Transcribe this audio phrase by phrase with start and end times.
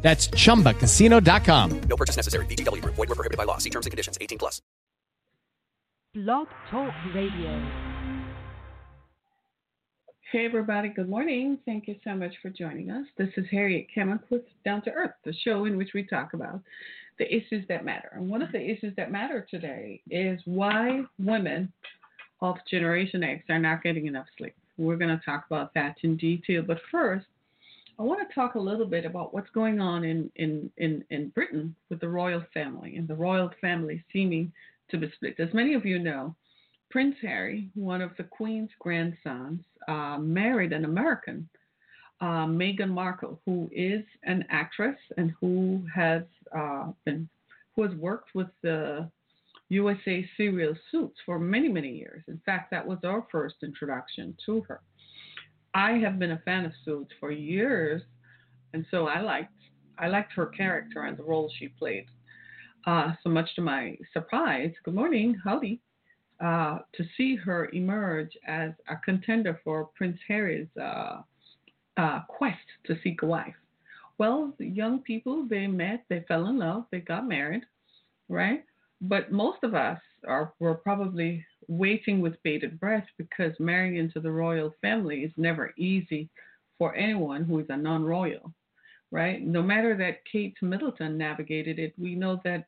[0.00, 1.80] That's chumbacasino.com.
[1.80, 2.46] No purchase necessary.
[2.46, 2.94] VGW Group.
[2.94, 3.58] Void were prohibited by law.
[3.58, 4.16] See terms and conditions.
[4.20, 4.62] 18 plus.
[6.14, 7.98] Blog Talk Radio.
[10.32, 10.88] Hey, everybody.
[10.90, 11.58] Good morning.
[11.64, 13.06] Thank you so much for joining us.
[13.16, 16.60] This is Harriet Kemick with Down to Earth, the show in which we talk about
[17.18, 18.10] the issues that matter.
[18.14, 21.72] And one of the issues that matter today is why women
[22.40, 24.54] of Generation X are not getting enough sleep.
[24.76, 26.62] We're going to talk about that in detail.
[26.62, 27.26] But first,
[27.98, 31.30] I want to talk a little bit about what's going on in, in, in, in
[31.30, 34.52] Britain with the royal family and the royal family seeming
[34.90, 35.34] to be split.
[35.40, 36.36] As many of you know,
[36.90, 41.48] Prince Harry, one of the Queen's grandsons, uh, married an American,
[42.20, 46.22] uh, Meghan Markle, who is an actress and who has
[46.56, 47.28] uh, been
[47.74, 49.08] who has worked with the
[49.68, 52.22] USA serial Suits for many many years.
[52.26, 54.80] In fact, that was our first introduction to her.
[55.74, 58.02] I have been a fan of Suits for years,
[58.72, 59.52] and so I liked
[59.98, 62.06] I liked her character and the role she played.
[62.86, 65.80] Uh, so much to my surprise, good morning, howdy,
[66.40, 71.22] uh, to see her emerge as a contender for Prince Harry's uh,
[71.96, 73.56] uh quest to seek a wife.
[74.18, 77.64] Well, young people, they met, they fell in love, they got married,
[78.28, 78.64] right?
[79.00, 84.30] But most of us are were probably waiting with bated breath because marrying into the
[84.30, 86.28] royal family is never easy
[86.78, 88.52] for anyone who is a non-royal,
[89.10, 89.42] right?
[89.42, 92.66] No matter that Kate Middleton navigated it, we know that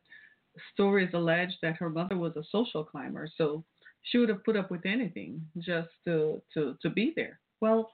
[0.73, 3.63] stories allege that her mother was a social climber, so
[4.03, 7.39] she would have put up with anything just to to to be there.
[7.59, 7.91] Well,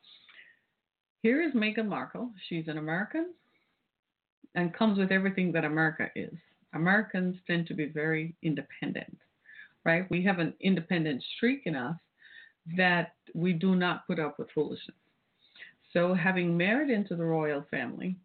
[1.23, 2.31] here is Meghan Markle.
[2.47, 3.33] She's an American
[4.55, 6.33] and comes with everything that America is.
[6.77, 9.17] Americans tend to be very independent
[9.87, 10.05] right?
[10.11, 11.95] We have an independent streak in us
[12.75, 14.97] that we do not put up with foolishness.
[15.93, 18.17] So, having married into the royal family,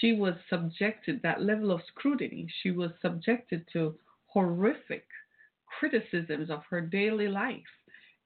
[0.00, 2.48] she was subjected that level of scrutiny.
[2.62, 3.94] She was subjected to
[4.26, 5.06] horrific
[5.78, 7.62] criticisms of her daily life.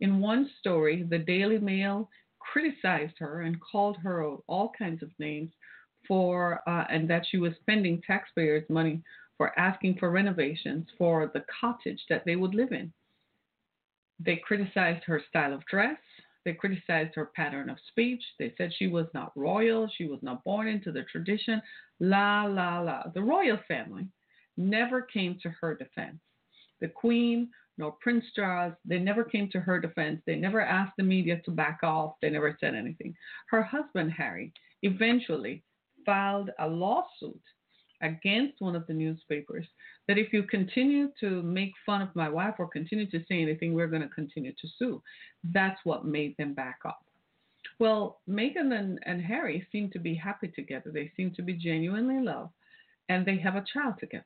[0.00, 5.50] In one story, the Daily Mail criticized her and called her all kinds of names
[6.06, 9.02] for, uh, and that she was spending taxpayers' money
[9.38, 12.92] for asking for renovations for the cottage that they would live in.
[14.20, 15.96] They criticized her style of dress.
[16.44, 18.22] They criticized her pattern of speech.
[18.38, 19.88] They said she was not royal.
[19.96, 21.62] She was not born into the tradition.
[22.00, 23.04] La, la, la.
[23.14, 24.08] The royal family
[24.56, 26.18] never came to her defense.
[26.80, 30.20] The Queen nor Prince Charles, they never came to her defense.
[30.26, 32.14] They never asked the media to back off.
[32.20, 33.14] They never said anything.
[33.50, 35.62] Her husband, Harry, eventually
[36.04, 37.40] filed a lawsuit
[38.00, 39.66] against one of the newspapers
[40.06, 43.74] that if you continue to make fun of my wife or continue to say anything,
[43.74, 45.02] we're going to continue to sue.
[45.52, 47.02] That's what made them back off.
[47.78, 50.90] Well, Meghan and, and Harry seem to be happy together.
[50.92, 52.50] They seem to be genuinely in love,
[53.08, 54.24] and they have a child together.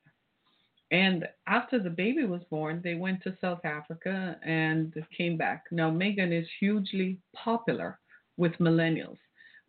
[0.91, 5.63] And after the baby was born, they went to South Africa and came back.
[5.71, 7.99] Now, Meghan is hugely popular
[8.37, 9.17] with millennials.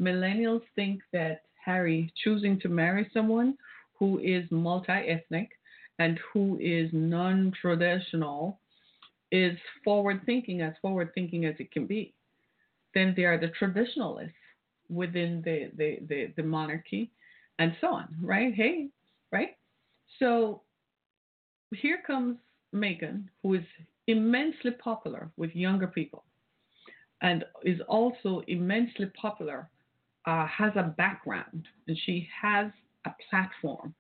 [0.01, 3.57] Millennials think that Harry choosing to marry someone
[3.99, 5.50] who is multi ethnic
[5.99, 8.59] and who is non traditional
[9.31, 12.15] is forward thinking, as forward thinking as it can be.
[12.94, 14.32] Then there are the traditionalists
[14.88, 17.10] within the, the, the, the monarchy
[17.59, 18.55] and so on, right?
[18.55, 18.88] Hey,
[19.32, 19.56] right?
[20.19, 20.62] So
[21.75, 22.37] here comes
[22.75, 23.65] Meghan, who is
[24.06, 26.25] immensely popular with younger people
[27.22, 29.69] and is also immensely popular,
[30.26, 32.71] uh, has a background, and she has
[33.07, 33.95] a platform.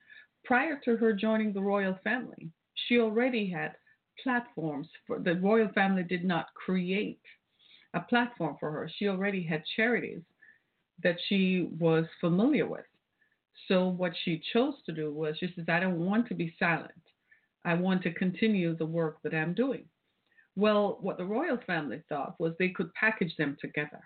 [0.44, 3.76] Prior to her joining the royal family, she already had
[4.22, 7.20] platforms for the royal family did not create
[7.94, 8.90] a platform for her.
[8.96, 10.22] She already had charities
[11.02, 12.84] that she was familiar with.
[13.68, 16.92] So what she chose to do was she says, I don't want to be silent.
[17.64, 19.86] I want to continue the work that I'm doing.
[20.56, 24.00] Well, what the royal family thought was they could package them together.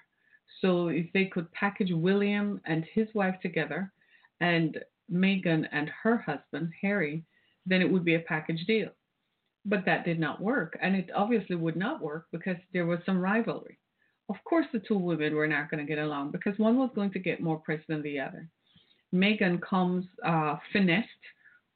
[0.60, 3.92] So if they could package William and his wife together
[4.40, 4.78] and
[5.12, 7.24] Meghan and her husband, Harry,
[7.66, 8.90] then it would be a package deal.
[9.64, 10.78] But that did not work.
[10.80, 13.78] And it obviously would not work because there was some rivalry.
[14.28, 17.12] Of course, the two women were not going to get along because one was going
[17.12, 18.48] to get more press than the other.
[19.14, 21.08] Meghan comes uh, finessed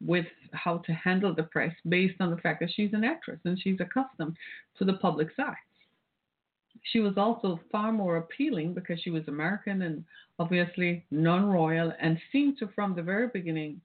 [0.04, 3.58] with how to handle the press based on the fact that she's an actress and
[3.58, 4.36] she's accustomed
[4.76, 5.54] to the public's eye.
[6.84, 10.04] She was also far more appealing because she was American and
[10.38, 13.80] obviously non royal and seemed to, from the very beginning,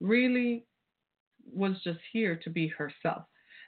[0.00, 0.66] really
[1.52, 3.24] was just here to be herself.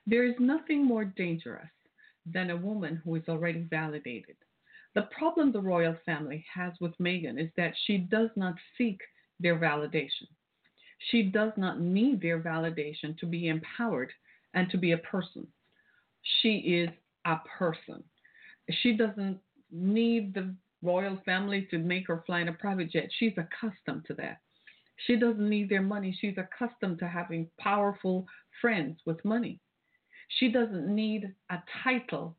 [0.06, 1.70] There is nothing more dangerous
[2.26, 4.36] than a woman who is already validated.
[4.94, 9.00] The problem the royal family has with Meghan is that she does not seek
[9.40, 10.28] their validation.
[11.10, 14.12] She does not need their validation to be empowered
[14.54, 15.46] and to be a person.
[16.40, 16.90] She is
[17.24, 18.04] a person.
[18.82, 19.38] She doesn't
[19.70, 23.08] need the royal family to make her fly in a private jet.
[23.18, 24.40] She's accustomed to that.
[25.06, 26.16] She doesn't need their money.
[26.20, 28.26] She's accustomed to having powerful
[28.60, 29.60] friends with money.
[30.38, 32.36] She doesn't need a title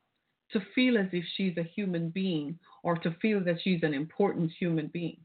[0.52, 4.52] to feel as if she's a human being or to feel that she's an important
[4.58, 5.18] human being.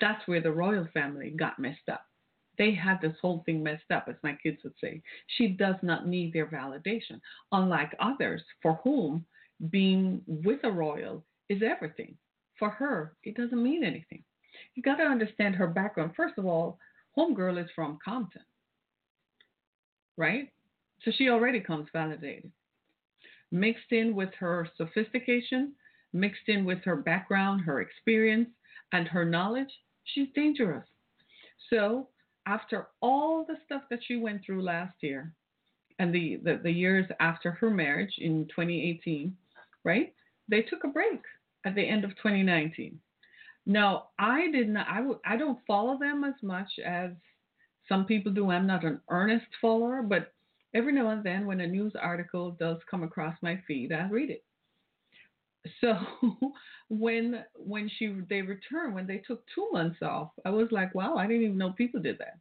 [0.00, 2.06] That's where the royal family got messed up.
[2.58, 5.02] They had this whole thing messed up, as my kids would say.
[5.36, 7.20] She does not need their validation,
[7.52, 9.26] unlike others for whom
[9.70, 12.16] being with a royal is everything.
[12.58, 14.22] For her, it doesn't mean anything.
[14.74, 16.12] You got to understand her background.
[16.16, 16.78] First of all,
[17.16, 18.42] Homegirl is from Compton,
[20.16, 20.50] right?
[21.02, 22.50] So she already comes validated.
[23.52, 25.72] Mixed in with her sophistication,
[26.12, 28.48] mixed in with her background, her experience,
[28.92, 29.70] and her knowledge,
[30.04, 30.86] she's dangerous.
[31.70, 32.08] So
[32.46, 35.32] after all the stuff that she went through last year
[35.98, 39.36] and the, the, the years after her marriage in 2018,
[39.86, 40.14] right?
[40.48, 41.22] They took a break
[41.64, 43.00] at the end of 2019.
[43.66, 47.12] Now, I did not, I w- I don't follow them as much as
[47.88, 48.50] some people do.
[48.50, 50.34] I'm not an earnest follower, but
[50.74, 54.30] every now and then when a news article does come across my feed, I read
[54.30, 54.44] it.
[55.80, 55.98] So
[56.88, 61.16] when when she they returned, when they took two months off, I was like, wow,
[61.16, 62.38] I didn't even know people did that.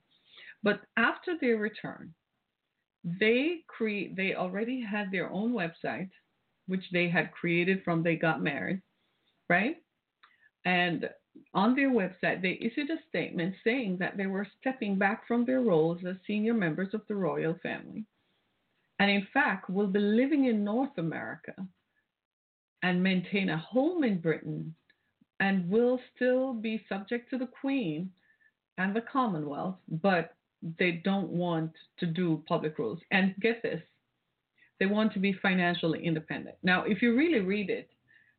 [0.63, 2.13] But after their return,
[3.03, 6.11] they create they already had their own website,
[6.67, 8.81] which they had created from they got married,
[9.49, 9.77] right?
[10.65, 11.09] And
[11.53, 15.61] on their website, they issued a statement saying that they were stepping back from their
[15.61, 18.05] roles as senior members of the royal family.
[18.99, 21.53] And in fact, will be living in North America
[22.83, 24.73] and maintain a home in Britain
[25.39, 28.09] and will still be subject to the Queen
[28.77, 30.35] and the Commonwealth, but
[30.79, 32.99] they don't want to do public roles.
[33.11, 33.81] And get this,
[34.79, 36.57] they want to be financially independent.
[36.63, 37.89] Now, if you really read it,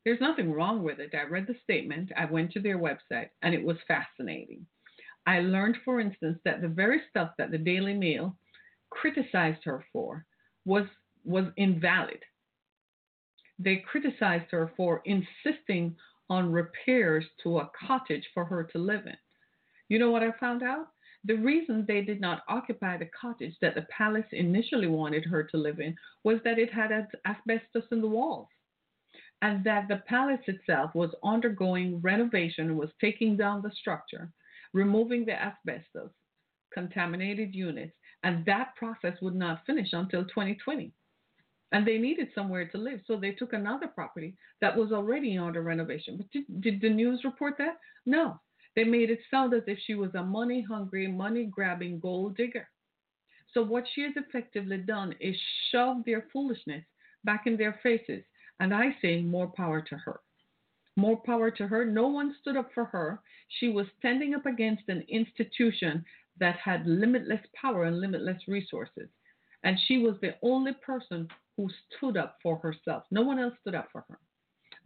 [0.04, 1.14] there's nothing wrong with it.
[1.14, 4.66] I read the statement, I went to their website, and it was fascinating.
[5.26, 8.36] I learned, for instance, that the very stuff that the Daily Mail
[8.90, 10.24] criticized her for
[10.64, 10.86] was
[11.24, 12.20] was invalid.
[13.58, 15.96] They criticized her for insisting
[16.30, 19.16] on repairs to a cottage for her to live in.
[19.88, 20.86] You know what I found out?
[21.26, 25.56] The reason they did not occupy the cottage that the palace initially wanted her to
[25.56, 26.92] live in was that it had
[27.26, 28.48] asbestos in the walls
[29.42, 34.30] and that the palace itself was undergoing renovation and was taking down the structure,
[34.72, 36.10] removing the asbestos,
[36.72, 37.92] contaminated units,
[38.22, 40.92] and that process would not finish until 2020.
[41.72, 45.62] And they needed somewhere to live, so they took another property that was already under
[45.62, 46.16] renovation.
[46.16, 47.78] But did, did the news report that?
[48.06, 48.40] No.
[48.76, 52.68] They made it sound as if she was a money hungry, money grabbing gold digger.
[53.52, 55.36] So, what she has effectively done is
[55.72, 56.84] shove their foolishness
[57.24, 58.22] back in their faces
[58.60, 60.20] and I say more power to her.
[60.96, 61.84] More power to her.
[61.84, 63.20] No one stood up for her.
[63.60, 66.04] She was standing up against an institution
[66.38, 69.08] that had limitless power and limitless resources.
[69.62, 73.04] And she was the only person who stood up for herself.
[73.10, 74.18] No one else stood up for her.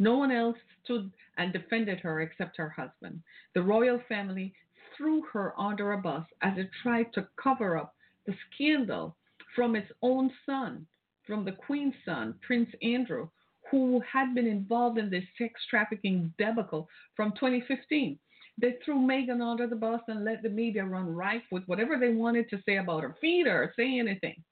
[0.01, 3.23] No one else stood and defended her except her husband.
[3.55, 4.55] The royal family
[4.97, 9.15] threw her under a bus as it tried to cover up the scandal
[9.55, 10.87] from its own son,
[11.27, 13.29] from the Queen's son, Prince Andrew,
[13.71, 18.19] who had been involved in this sex trafficking debacle from 2015.
[18.57, 22.15] They threw Meghan under the bus and let the media run rife with whatever they
[22.15, 23.17] wanted to say about her.
[23.21, 24.43] Feed her, say anything.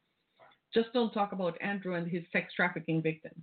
[0.74, 3.42] Just don't talk about Andrew and his sex trafficking victims.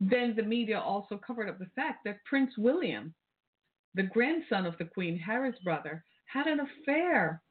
[0.00, 3.14] Then the media also covered up the fact that Prince William,
[3.94, 7.42] the grandson of the Queen, Harry's brother, had an affair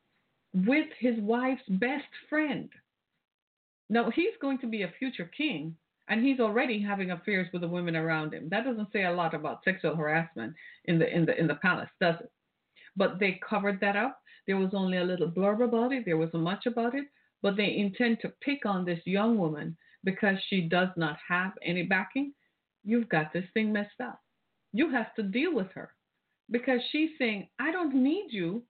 [0.53, 2.69] with his wife's best friend.
[3.89, 5.75] Now, he's going to be a future king,
[6.07, 8.49] and he's already having affairs with the women around him.
[8.49, 10.53] That doesn't say a lot about sexual harassment
[10.85, 12.31] in the in the in the palace, does it?
[12.95, 14.19] But they covered that up.
[14.47, 16.05] There was only a little blurb about it.
[16.05, 17.05] There wasn't much about it.
[17.41, 21.83] But they intend to pick on this young woman because she does not have any
[21.83, 22.33] backing.
[22.83, 24.19] You've got this thing messed up.
[24.73, 25.91] You have to deal with her
[26.49, 28.63] because she's saying, I don't need you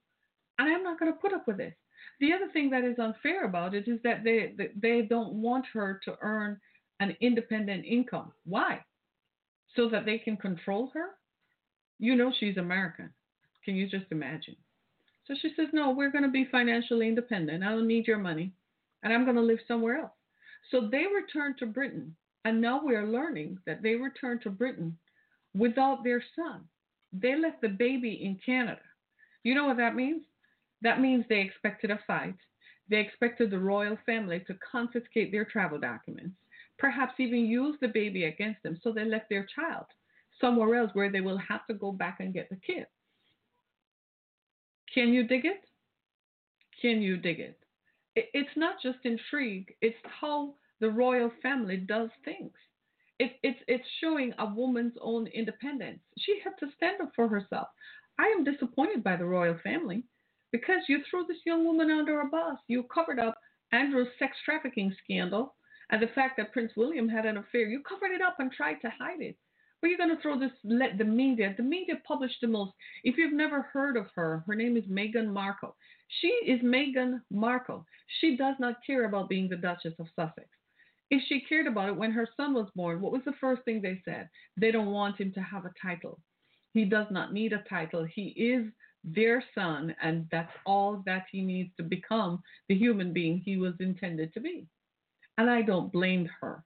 [0.59, 1.73] and I'm not going to put up with this.
[2.19, 5.99] The other thing that is unfair about it is that they they don't want her
[6.05, 6.59] to earn
[6.99, 8.31] an independent income.
[8.45, 8.83] Why?
[9.75, 11.15] So that they can control her?
[11.97, 13.09] You know she's American.
[13.65, 14.55] Can you just imagine?
[15.25, 17.63] So she says, No, we're going to be financially independent.
[17.63, 18.53] I don't need your money.
[19.03, 20.11] And I'm going to live somewhere else.
[20.71, 22.15] So they returned to Britain.
[22.43, 24.97] And now we are learning that they returned to Britain
[25.53, 26.61] without their son.
[27.13, 28.81] They left the baby in Canada.
[29.43, 30.23] You know what that means?
[30.81, 32.35] That means they expected a fight.
[32.89, 36.35] They expected the royal family to confiscate their travel documents
[36.81, 38.77] perhaps even use the baby against them.
[38.83, 39.85] So they left their child
[40.41, 42.87] somewhere else where they will have to go back and get the kid.
[44.91, 45.61] Can you dig it?
[46.81, 47.59] Can you dig it?
[48.15, 52.51] It's not just intrigue, it's how the royal family does things.
[53.19, 55.99] It, it's, it's showing a woman's own independence.
[56.17, 57.67] She had to stand up for herself.
[58.19, 60.03] I am disappointed by the royal family
[60.51, 62.57] because you threw this young woman under a bus.
[62.67, 63.37] You covered up
[63.71, 65.55] Andrew's sex trafficking scandal
[65.91, 68.81] and the fact that Prince William had an affair, you covered it up and tried
[68.81, 69.37] to hide it.
[69.81, 72.71] But you're going to throw this, let the media, the media published the most.
[73.03, 75.75] If you've never heard of her, her name is Meghan Markle.
[76.21, 77.85] She is Meghan Markle.
[78.19, 80.47] She does not care about being the Duchess of Sussex.
[81.11, 83.81] If she cared about it when her son was born, what was the first thing
[83.81, 84.29] they said?
[84.55, 86.21] They don't want him to have a title.
[86.73, 88.05] He does not need a title.
[88.05, 88.65] He is
[89.03, 93.73] their son, and that's all that he needs to become the human being he was
[93.81, 94.67] intended to be.
[95.37, 96.63] And I don't blame her,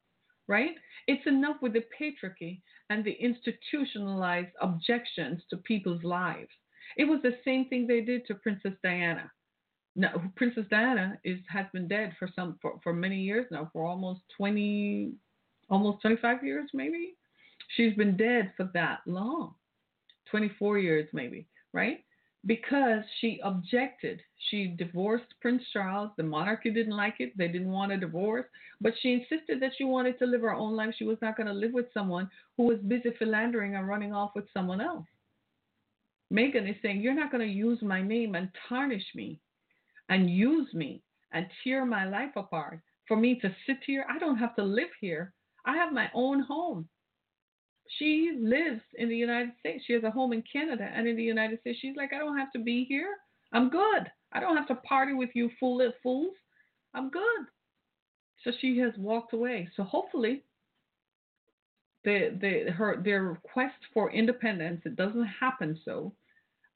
[0.47, 0.75] right?
[1.07, 2.61] It's enough with the patriarchy
[2.91, 6.51] and the institutionalized objections to people's lives.
[6.97, 9.31] It was the same thing they did to Princess Diana.
[9.95, 13.85] Now, Princess Diana is has been dead for some for, for many years now, for
[13.85, 15.13] almost 20,
[15.69, 17.15] almost 25 years maybe.
[17.75, 19.55] She's been dead for that long,
[20.29, 22.05] 24 years maybe, right?
[22.45, 24.21] because she objected.
[24.49, 26.11] She divorced Prince Charles.
[26.15, 27.35] The monarchy didn't like it.
[27.37, 28.45] They didn't want a divorce.
[28.81, 30.93] But she insisted that she wanted to live her own life.
[30.97, 34.31] She was not going to live with someone who was busy philandering and running off
[34.35, 35.05] with someone else.
[36.31, 39.39] Meghan is saying, You're not going to use my name and tarnish me
[40.09, 41.01] and use me
[41.33, 44.05] and tear my life apart for me to sit here.
[44.09, 45.33] I don't have to live here.
[45.65, 46.87] I have my own home
[47.87, 49.83] she lives in the United States.
[49.85, 51.79] She has a home in Canada and in the United States.
[51.81, 53.15] She's like, I don't have to be here.
[53.53, 54.11] I'm good.
[54.33, 56.33] I don't have to party with you fool fools.
[56.93, 57.45] I'm good.
[58.43, 59.69] So she has walked away.
[59.75, 60.43] So hopefully
[62.03, 66.13] the the her their request for independence it doesn't happen so.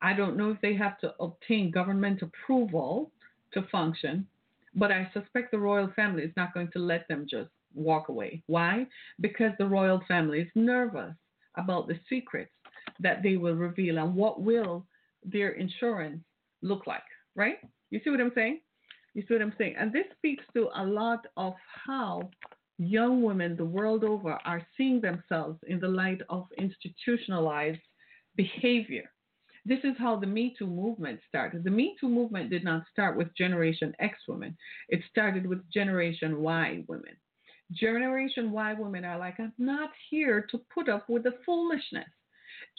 [0.01, 3.11] I don't know if they have to obtain government approval
[3.53, 4.27] to function,
[4.75, 8.43] but I suspect the royal family is not going to let them just walk away.
[8.47, 8.87] Why?
[9.19, 11.15] Because the royal family is nervous
[11.55, 12.51] about the secrets
[12.99, 14.85] that they will reveal and what will
[15.23, 16.21] their insurance
[16.61, 17.03] look like,
[17.35, 17.57] right?
[17.89, 18.61] You see what I'm saying?
[19.13, 19.75] You see what I'm saying?
[19.77, 21.53] And this speaks to a lot of
[21.85, 22.29] how
[22.77, 27.81] young women the world over are seeing themselves in the light of institutionalized
[28.35, 29.11] behavior.
[29.65, 31.63] This is how the Me Too movement started.
[31.63, 34.57] The Me Too movement did not start with Generation X women,
[34.89, 37.15] it started with Generation Y women.
[37.71, 42.09] Generation Y women are like, I'm not here to put up with the foolishness.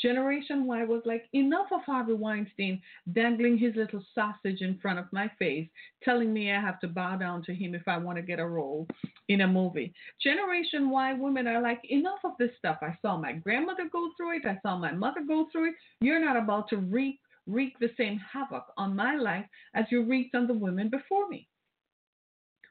[0.00, 2.80] Generation Y was like, enough of Harvey Weinstein
[3.12, 5.68] dangling his little sausage in front of my face,
[6.02, 8.46] telling me I have to bow down to him if I want to get a
[8.46, 8.86] role
[9.28, 9.92] in a movie.
[10.22, 12.78] Generation Y women are like, enough of this stuff.
[12.82, 15.74] I saw my grandmother go through it, I saw my mother go through it.
[16.00, 20.34] You're not about to wreak, wreak the same havoc on my life as you wreaked
[20.34, 21.48] on the women before me.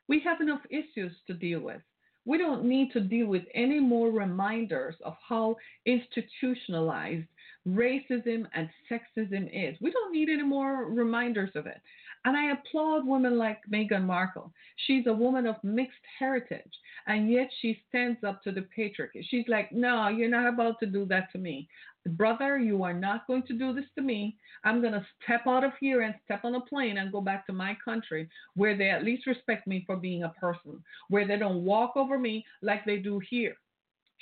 [0.07, 1.81] We have enough issues to deal with.
[2.29, 5.55] We don't need to deal with any more reminders of how
[5.87, 7.25] institutionalized
[7.67, 9.75] racism and sexism is.
[9.81, 11.81] We don't need any more reminders of it.
[12.25, 14.51] And I applaud women like Meghan Markle.
[14.85, 16.73] She's a woman of mixed heritage,
[17.07, 19.23] and yet she stands up to the patriarchy.
[19.23, 21.69] She's like, No, you're not about to do that to me.
[22.05, 24.37] Brother, you are not going to do this to me.
[24.63, 27.45] I'm going to step out of here and step on a plane and go back
[27.47, 31.37] to my country where they at least respect me for being a person, where they
[31.37, 33.55] don't walk over me like they do here.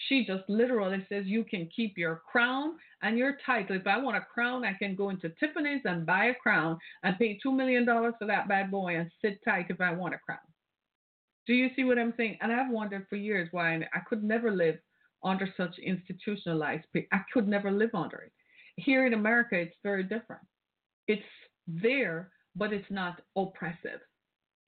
[0.07, 3.75] She just literally says, You can keep your crown and your title.
[3.75, 7.17] If I want a crown, I can go into Tiffany's and buy a crown and
[7.17, 10.39] pay $2 million for that bad boy and sit tight if I want a crown.
[11.47, 12.37] Do you see what I'm saying?
[12.41, 14.77] And I've wondered for years why I could never live
[15.23, 16.85] under such institutionalized.
[16.95, 18.31] I could never live under it.
[18.75, 20.43] Here in America, it's very different.
[21.07, 21.23] It's
[21.67, 24.01] there, but it's not oppressive.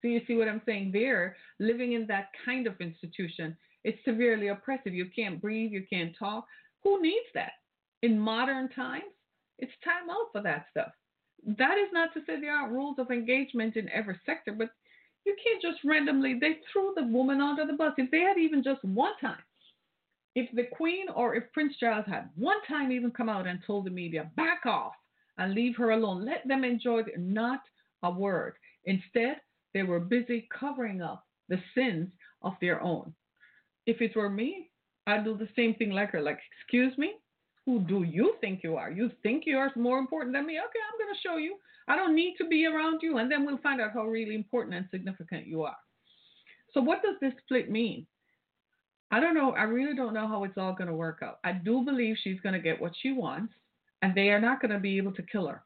[0.02, 0.92] Do you see what I'm saying?
[0.92, 4.94] There, living in that kind of institution, it's severely oppressive.
[4.94, 6.48] You can't breathe, you can't talk.
[6.84, 7.52] Who needs that?
[8.02, 9.14] In modern times,
[9.60, 10.92] it's time out for that stuff.
[11.60, 14.70] that is not to say there aren't rules of engagement in every sector, but
[15.26, 17.94] you can't just randomly, they threw the woman under the bus.
[17.98, 19.44] If they had even just one time,
[20.34, 23.86] if the Queen or if Prince Charles had one time even come out and told
[23.86, 24.94] the media, back off
[25.38, 27.62] and leave her alone, let them enjoy it, not
[28.04, 28.56] a word.
[28.86, 29.38] Instead,
[29.74, 32.10] they were busy covering up the sins
[32.42, 33.14] of their own.
[33.86, 34.70] If it were me,
[35.08, 36.22] I'd do the same thing like her.
[36.22, 37.14] Like, excuse me,
[37.66, 38.92] who do you think you are?
[38.92, 40.54] You think you are more important than me?
[40.54, 41.58] Okay, I'm going to show you.
[41.88, 44.76] I don't need to be around you, and then we'll find out how really important
[44.76, 45.78] and significant you are.
[46.74, 48.08] So, what does this split mean?
[49.12, 49.52] I don't know.
[49.52, 51.40] I really don't know how it's all going to work out.
[51.44, 53.54] I do believe she's going to get what she wants,
[54.02, 55.64] and they are not going to be able to kill her.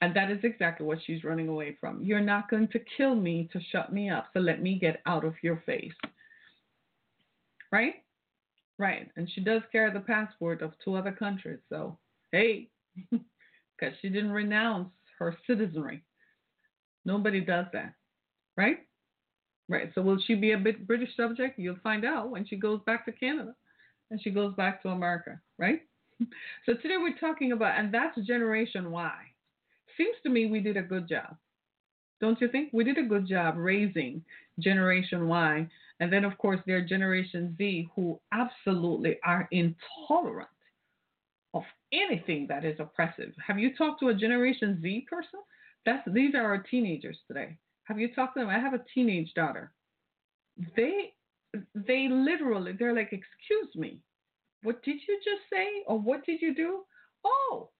[0.00, 2.02] And that is exactly what she's running away from.
[2.02, 5.24] You're not going to kill me to shut me up, so let me get out
[5.24, 5.94] of your face.
[7.74, 7.94] Right?
[8.78, 9.10] Right.
[9.16, 11.58] And she does carry the passport of two other countries.
[11.68, 11.98] So,
[12.30, 12.68] hey,
[13.10, 16.04] because she didn't renounce her citizenry.
[17.04, 17.94] Nobody does that.
[18.56, 18.78] Right?
[19.68, 19.90] Right.
[19.96, 21.58] So, will she be a bit British subject?
[21.58, 23.56] You'll find out when she goes back to Canada
[24.12, 25.40] and she goes back to America.
[25.58, 25.82] Right?
[26.64, 29.18] So, today we're talking about, and that's Generation Y.
[29.96, 31.36] Seems to me we did a good job.
[32.20, 32.70] Don't you think?
[32.72, 34.22] We did a good job raising
[34.60, 35.68] Generation Y
[36.04, 40.50] and then, of course, there are Generation Z who absolutely are intolerant
[41.54, 41.62] of
[41.94, 43.32] anything that is oppressive.
[43.46, 45.40] Have you talked to a Generation Z person?
[45.86, 47.56] That's these are our teenagers today.
[47.84, 48.50] Have you talked to them?
[48.50, 49.72] I have a teenage daughter.
[50.76, 51.14] They
[51.74, 54.00] they literally they're like, excuse me,
[54.62, 55.68] what did you just say?
[55.86, 56.82] Or what did you do?
[57.24, 57.70] Oh,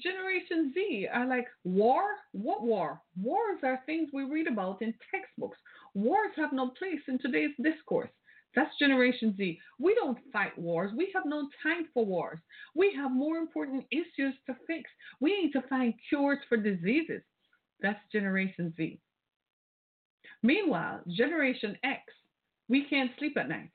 [0.00, 2.02] Generation Z are like, war?
[2.32, 3.00] What war?
[3.20, 5.58] Wars are things we read about in textbooks.
[5.94, 8.10] Wars have no place in today's discourse.
[8.54, 9.58] That's Generation Z.
[9.78, 10.92] We don't fight wars.
[10.96, 12.38] We have no time for wars.
[12.74, 14.90] We have more important issues to fix.
[15.20, 17.22] We need to find cures for diseases.
[17.80, 19.00] That's Generation Z.
[20.42, 22.02] Meanwhile, Generation X,
[22.68, 23.70] we can't sleep at night.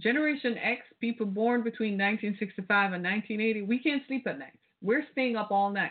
[0.00, 4.58] Generation X, people born between 1965 and 1980, we can't sleep at night.
[4.80, 5.90] We're staying up all night.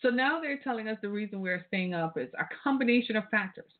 [0.00, 3.72] So now they're telling us the reason we're staying up is a combination of factors.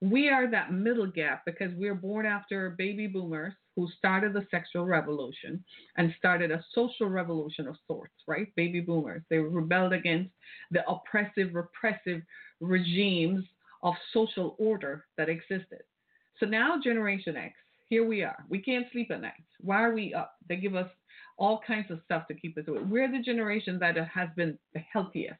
[0.00, 4.86] We are that middle gap because we're born after baby boomers who started the sexual
[4.86, 5.62] revolution
[5.96, 8.54] and started a social revolution of sorts, right?
[8.56, 9.22] Baby boomers.
[9.28, 10.30] They rebelled against
[10.70, 12.22] the oppressive, repressive
[12.60, 13.44] regimes
[13.82, 15.82] of social order that existed.
[16.40, 17.54] So now, Generation X,
[17.88, 18.44] here we are.
[18.48, 19.32] We can't sleep at night.
[19.60, 20.34] Why are we up?
[20.48, 20.90] They give us
[21.38, 22.82] all kinds of stuff to keep us awake.
[22.88, 25.38] We're the generation that has been the healthiest,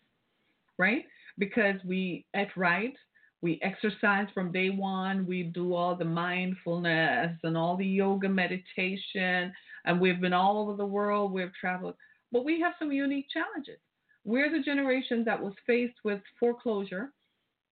[0.79, 1.05] right?
[1.39, 2.95] Because we eat right,
[3.43, 9.53] we exercise from day one, we do all the mindfulness and all the yoga meditation,
[9.85, 11.95] and we've been all over the world, we've traveled.
[12.33, 13.79] But we have some unique challenges.
[14.25, 17.13] We're the generation that was faced with foreclosure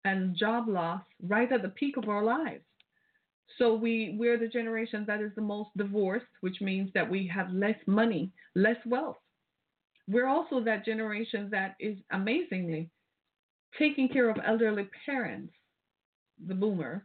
[0.05, 2.63] and job loss right at the peak of our lives.
[3.57, 7.51] So we we're the generation that is the most divorced, which means that we have
[7.51, 9.17] less money, less wealth.
[10.07, 12.89] We're also that generation that is amazingly
[13.77, 15.53] taking care of elderly parents,
[16.47, 17.01] the boomers,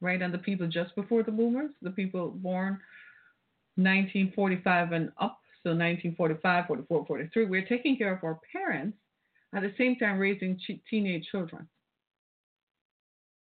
[0.00, 0.20] right?
[0.20, 2.80] And the people just before the boomers, the people born
[3.76, 7.44] 1945 and up, so 1945, 44, 43.
[7.46, 8.96] We're taking care of our parents
[9.54, 10.58] at the same time raising
[10.90, 11.68] teenage children,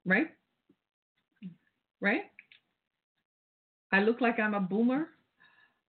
[0.05, 0.27] right?
[2.01, 2.23] Right?
[3.91, 5.07] I look like I'm a boomer,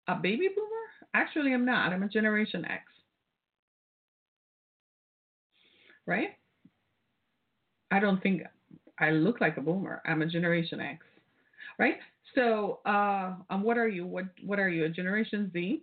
[0.09, 0.71] a baby boomer.
[1.15, 1.93] Actually, I'm not.
[1.93, 2.83] I'm a Generation X.
[6.07, 6.31] Right?
[7.91, 8.43] I don't think
[8.99, 10.03] I look like a boomer.
[10.07, 11.05] I'm a Generation X.
[11.79, 11.97] Right?
[12.35, 14.07] So, uh, um, what are you?
[14.07, 14.85] What What are you?
[14.85, 15.83] A Generation Z?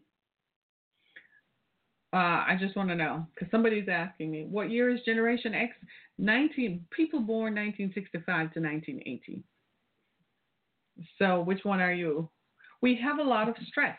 [2.13, 5.73] Uh, I just want to know because somebody's asking me what year is Generation X?
[6.19, 9.43] 19 people born 1965 to 1980.
[11.19, 12.29] So, which one are you?
[12.81, 13.97] We have a lot of stress.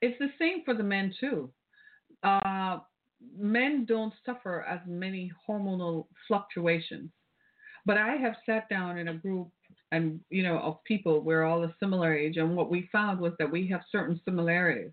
[0.00, 1.50] It's the same for the men, too.
[2.22, 2.78] Uh,
[3.36, 7.10] men don't suffer as many hormonal fluctuations.
[7.84, 9.50] But I have sat down in a group
[9.92, 13.32] and you know of people we're all a similar age and what we found was
[13.38, 14.90] that we have certain similarities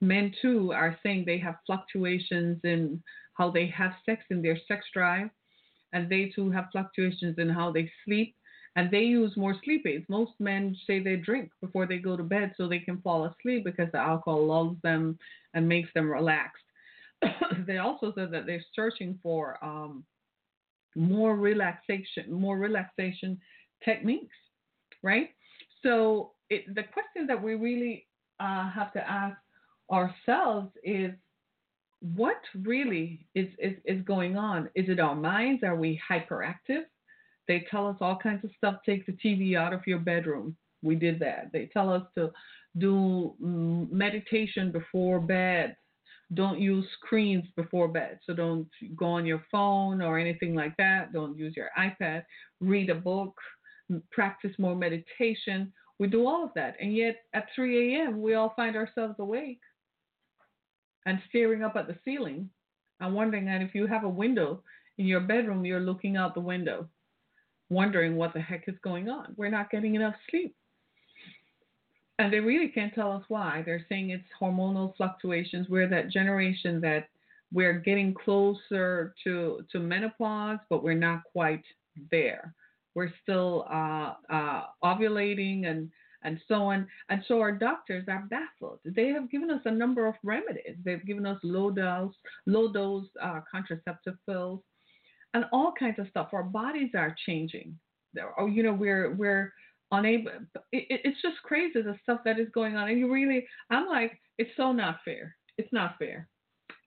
[0.00, 3.02] men too are saying they have fluctuations in
[3.34, 5.28] how they have sex in their sex drive
[5.92, 8.34] and they too have fluctuations in how they sleep
[8.76, 10.06] and they use more sleep aids.
[10.08, 13.64] Most men say they drink before they go to bed so they can fall asleep
[13.64, 15.18] because the alcohol lulls them
[15.54, 16.62] and makes them relaxed.
[17.66, 20.04] they also said that they're searching for um,
[20.96, 23.38] more relaxation, more relaxation
[23.84, 24.36] techniques,
[25.02, 25.30] right?
[25.82, 28.06] So it, the question that we really
[28.40, 29.36] uh, have to ask
[29.90, 31.12] ourselves is,
[32.00, 34.68] what really is, is, is going on?
[34.74, 35.62] Is it our minds?
[35.62, 36.82] Are we hyperactive?
[37.48, 38.76] They tell us all kinds of stuff.
[38.86, 40.56] Take the TV out of your bedroom.
[40.82, 41.50] We did that.
[41.52, 42.30] They tell us to
[42.78, 45.76] do mm, meditation before bed.
[46.34, 48.18] Don't use screens before bed.
[48.24, 51.12] So don't go on your phone or anything like that.
[51.12, 52.24] Don't use your iPad.
[52.60, 53.34] Read a book.
[54.10, 55.72] Practice more meditation.
[55.98, 56.76] We do all of that.
[56.80, 59.60] And yet at 3 a.m., we all find ourselves awake
[61.04, 62.48] and staring up at the ceiling
[63.00, 64.62] and wondering that if you have a window
[64.98, 66.88] in your bedroom, you're looking out the window,
[67.72, 69.34] wondering what the heck is going on.
[69.36, 70.54] We're not getting enough sleep.
[72.18, 73.62] And they really can't tell us why.
[73.64, 75.68] They're saying it's hormonal fluctuations.
[75.68, 77.08] We're that generation that
[77.52, 81.64] we're getting closer to, to menopause, but we're not quite
[82.10, 82.54] there.
[82.94, 85.90] We're still uh, uh, ovulating and
[86.24, 86.86] and so on.
[87.08, 88.78] And so our doctors are baffled.
[88.84, 90.76] They have given us a number of remedies.
[90.84, 92.14] They've given us low dose,
[92.46, 94.60] low dose uh, contraceptive pills,
[95.34, 96.30] and all kinds of stuff.
[96.32, 97.78] Our bodies are changing.
[98.38, 99.52] Oh, you know, we're we're
[99.90, 100.32] unable.
[100.72, 102.88] It, it's just crazy the stuff that is going on.
[102.88, 105.36] And you really, I'm like, it's so not fair.
[105.58, 106.28] It's not fair.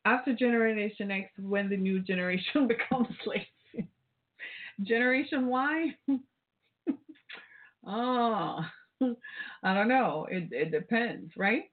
[0.05, 3.87] After Generation X, when the new generation becomes lazy,
[4.83, 5.95] Generation Y.
[7.87, 8.59] oh,
[9.63, 10.27] I don't know.
[10.29, 11.63] It, it depends, right?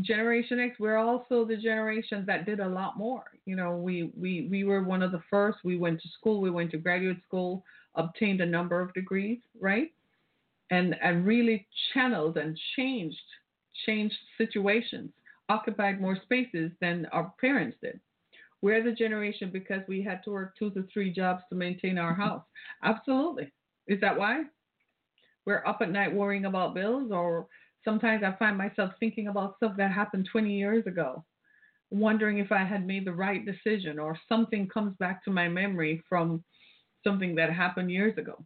[0.00, 3.24] Generation X, we're also the generation that did a lot more.
[3.46, 5.58] You know, we, we, we were one of the first.
[5.64, 9.92] We went to school, we went to graduate school, obtained a number of degrees, right?
[10.70, 13.16] And, and really channeled and changed,
[13.86, 15.10] changed situations,
[15.48, 17.98] occupied more spaces than our parents did.
[18.60, 22.14] We're the generation because we had to work two to three jobs to maintain our
[22.14, 22.42] house.
[22.82, 23.52] Absolutely.
[23.86, 24.44] Is that why?
[25.48, 27.46] we're up at night worrying about bills, or
[27.84, 31.24] sometimes I find myself thinking about stuff that happened 20 years ago,
[31.90, 36.02] wondering if I had made the right decision, or something comes back to my memory
[36.08, 36.44] from
[37.04, 38.44] something that happened years ago.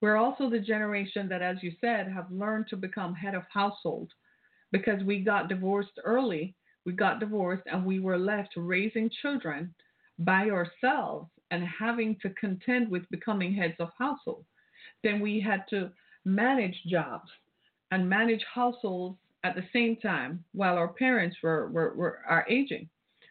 [0.00, 4.10] We're also the generation that, as you said, have learned to become head of household
[4.72, 6.56] because we got divorced early.
[6.84, 9.72] We got divorced and we were left raising children
[10.18, 14.44] by ourselves and having to contend with becoming heads of household.
[15.04, 15.90] Then we had to
[16.24, 17.30] manage jobs
[17.92, 22.88] and manage households at the same time while our parents were, were, were are aging.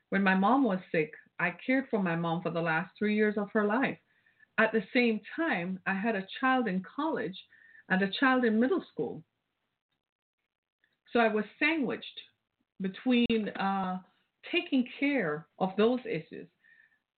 [0.10, 3.34] When my mom was sick, I cared for my mom for the last three years
[3.38, 3.98] of her life.
[4.60, 7.38] At the same time, I had a child in college
[7.90, 9.24] and a child in middle school.
[11.12, 12.20] So I was sandwiched
[12.82, 13.98] between uh,
[14.52, 16.48] taking care of those issues.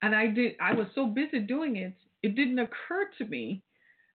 [0.02, 3.62] And I did I was so busy doing it, it didn't occur to me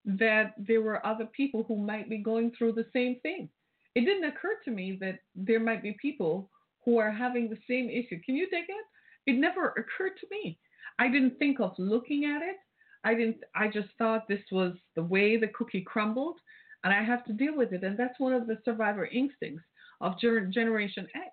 [0.08, 3.48] that there were other people who might be going through the same thing.
[3.94, 6.50] It didn't occur to me that there might be people
[6.84, 8.18] who are having the same issue.
[8.24, 9.30] Can you take it?
[9.30, 10.58] It never occurred to me.
[10.98, 12.56] I didn't think of looking at it.
[13.04, 16.38] I didn't I just thought this was the way the cookie crumbled
[16.84, 17.84] and I have to deal with it.
[17.84, 19.64] And that's one of the survivor instincts
[20.00, 21.30] of Generation X.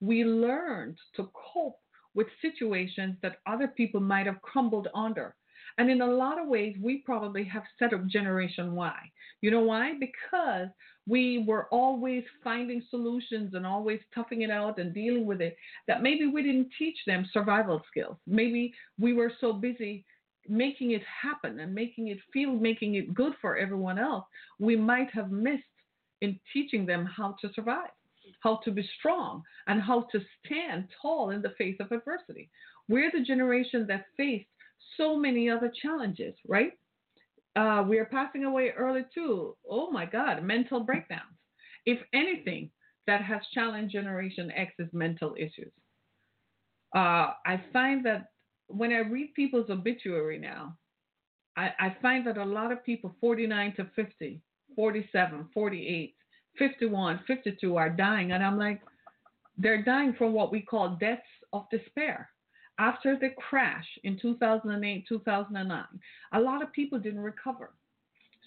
[0.00, 1.78] We learned to cope
[2.14, 5.34] with situations that other people might have crumbled under.
[5.78, 8.96] And in a lot of ways, we probably have set up Generation Y.
[9.42, 9.92] You know why?
[10.00, 10.68] Because
[11.06, 16.02] we were always finding solutions and always toughing it out and dealing with it that
[16.02, 18.16] maybe we didn't teach them survival skills.
[18.26, 20.04] Maybe we were so busy
[20.48, 24.24] making it happen and making it feel, making it good for everyone else,
[24.58, 25.62] we might have missed
[26.20, 27.90] in teaching them how to survive,
[28.40, 32.50] how to be strong, and how to stand tall in the face of adversity.
[32.88, 34.46] We're the generation that faced
[34.96, 36.72] so many other challenges, right?
[37.54, 39.56] Uh, we are passing away early too.
[39.68, 41.22] Oh my God, mental breakdowns.
[41.86, 42.70] If anything,
[43.06, 45.72] that has challenged Generation X is mental issues.
[46.94, 48.30] Uh, I find that
[48.68, 50.76] when I read people's obituary now,
[51.56, 54.40] I, I find that a lot of people 49 to 50,
[54.74, 56.14] 47, 48,
[56.58, 58.32] 51, 52 are dying.
[58.32, 58.80] And I'm like,
[59.56, 62.28] they're dying from what we call deaths of despair
[62.78, 65.84] after the crash in 2008, 2009,
[66.32, 67.70] a lot of people didn't recover.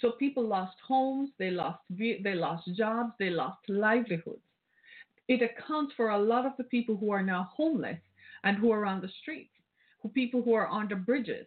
[0.01, 4.41] So people lost homes, they lost they lost jobs, they lost livelihoods.
[5.27, 7.99] It accounts for a lot of the people who are now homeless
[8.43, 9.53] and who are on the streets,
[10.01, 11.45] who people who are under bridges,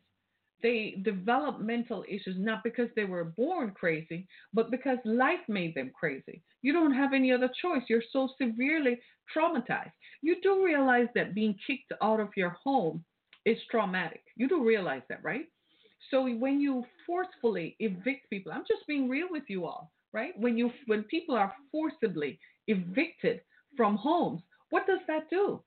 [0.63, 5.91] they develop mental issues not because they were born crazy, but because life made them
[5.99, 6.43] crazy.
[6.63, 7.83] You don't have any other choice.
[7.89, 9.01] You're so severely
[9.37, 9.93] traumatized.
[10.23, 13.05] You do realize that being kicked out of your home
[13.45, 14.23] is traumatic.
[14.37, 15.47] You do realize that, right?
[16.11, 20.33] So when you forcefully evict people, I'm just being real with you all, right?
[20.39, 23.41] When you when people are forcibly evicted
[23.77, 25.63] from homes, what does that do?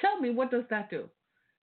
[0.00, 1.08] Tell me, what does that do?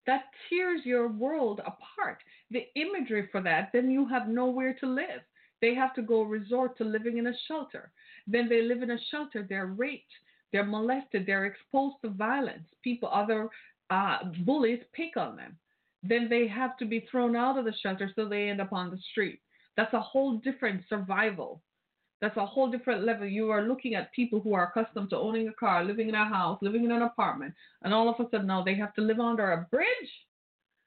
[0.06, 2.20] That tears your world apart.
[2.52, 5.22] The imagery for that, then you have nowhere to live.
[5.62, 7.92] They have to go resort to living in a shelter.
[8.28, 10.12] Then they live in a shelter, they're raped,
[10.52, 12.68] they're molested, they're exposed to violence.
[12.84, 13.50] People, other
[13.89, 15.58] uh, bullies pick on them.
[16.04, 18.92] Then they have to be thrown out of the shelter, so they end up on
[18.92, 19.39] the street.
[19.78, 21.62] That's a whole different survival.
[22.24, 23.28] That's a whole different level.
[23.28, 26.24] You are looking at people who are accustomed to owning a car, living in a
[26.24, 29.20] house, living in an apartment, and all of a sudden now they have to live
[29.20, 30.14] under a bridge.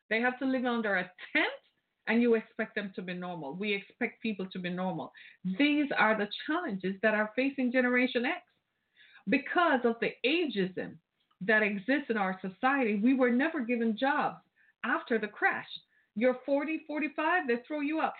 [0.08, 1.02] They have to live under a
[1.34, 1.60] tent,
[2.06, 3.52] and you expect them to be normal.
[3.52, 5.12] We expect people to be normal.
[5.58, 8.40] These are the challenges that are facing Generation X
[9.28, 10.94] because of the ageism
[11.42, 12.98] that exists in our society.
[13.04, 14.38] We were never given jobs
[14.86, 15.68] after the crash.
[16.14, 18.14] You're 40, 45, they throw you up.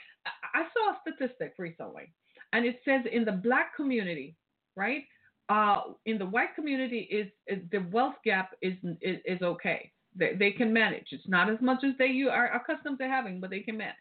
[0.53, 2.13] I saw a statistic recently
[2.53, 4.37] and it says in the black community,
[4.77, 5.05] right?
[5.49, 9.93] Uh, in the white community, is, is the wealth gap is is, is okay.
[10.17, 11.09] They, they, can manage.
[11.11, 13.95] It's not as much as they you are accustomed to having, but they can manage.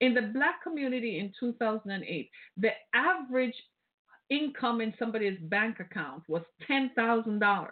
[0.00, 3.54] In the black community in 2008, the average
[4.30, 7.68] income in somebody's bank account was $10,000.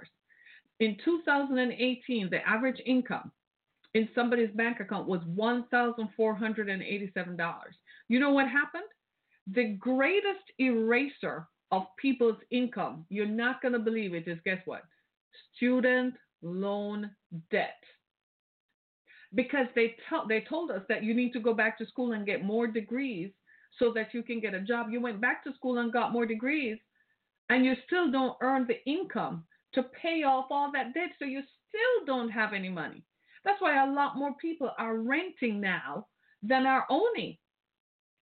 [0.80, 3.32] In 2018, the average income
[3.94, 7.54] in somebody's bank account was $1,487.
[8.08, 8.84] You know what happened?
[9.52, 14.82] The greatest eraser of people's income, you're not going to believe it, is guess what?
[15.56, 17.10] Student loan
[17.50, 17.82] debt.
[19.34, 22.24] Because they, t- they told us that you need to go back to school and
[22.24, 23.30] get more degrees
[23.78, 24.88] so that you can get a job.
[24.90, 26.78] You went back to school and got more degrees,
[27.50, 31.42] and you still don't earn the income to pay off all that debt, so you
[31.68, 33.04] still don't have any money.
[33.44, 36.06] That's why a lot more people are renting now
[36.42, 37.36] than are owning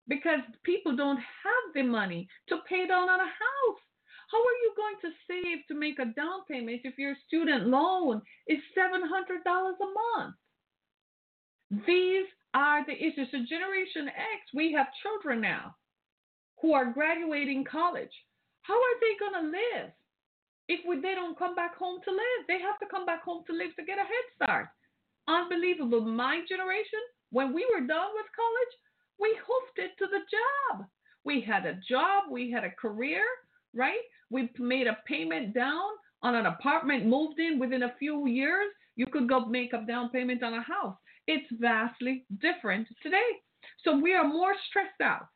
[0.08, 3.82] because people don't have the money to pay down on a house.
[4.30, 8.22] How are you going to save to make a down payment if your student loan
[8.48, 9.02] is $700
[9.46, 10.34] a month?
[11.86, 13.28] These are the issues.
[13.30, 15.74] So, Generation X, we have children now
[16.60, 18.12] who are graduating college.
[18.62, 19.90] How are they going to live
[20.68, 22.40] if they don't come back home to live?
[22.48, 24.66] They have to come back home to live to get a head start.
[25.28, 26.00] Unbelievable.
[26.02, 28.74] My generation, when we were done with college,
[29.18, 30.86] we hoofed it to the job.
[31.24, 33.24] We had a job, we had a career,
[33.74, 34.00] right?
[34.30, 35.90] We made a payment down
[36.22, 38.68] on an apartment, moved in within a few years.
[38.96, 40.96] You could go make a down payment on a house.
[41.26, 43.30] It's vastly different today.
[43.84, 45.26] So we are more stressed out.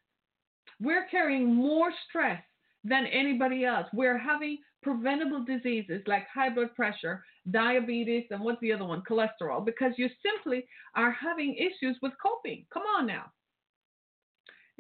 [0.81, 2.43] We're carrying more stress
[2.85, 3.87] than anybody else.
[3.93, 9.03] We're having preventable diseases like high blood pressure, diabetes, and what's the other one?
[9.09, 10.65] Cholesterol, because you simply
[10.95, 12.65] are having issues with coping.
[12.73, 13.27] Come on now.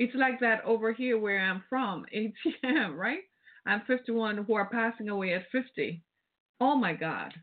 [0.00, 3.20] It's like that over here where I'm from, ATM, right?
[3.66, 6.02] I'm 51 who are passing away at 50.
[6.58, 7.34] Oh my God.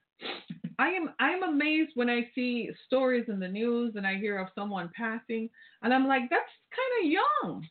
[0.80, 4.48] I am I'm amazed when I see stories in the news and I hear of
[4.56, 5.52] someone passing
[5.84, 7.68] and I'm like, that's kind of young.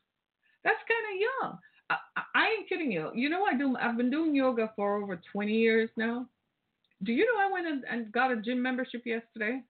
[0.62, 1.59] That's kind of young.
[1.90, 1.96] I,
[2.37, 3.11] I, ain't kidding you.
[3.12, 6.27] You know I do I've been doing yoga for over 20 years now.
[7.03, 9.62] Do you know I went and, and got a gym membership yesterday?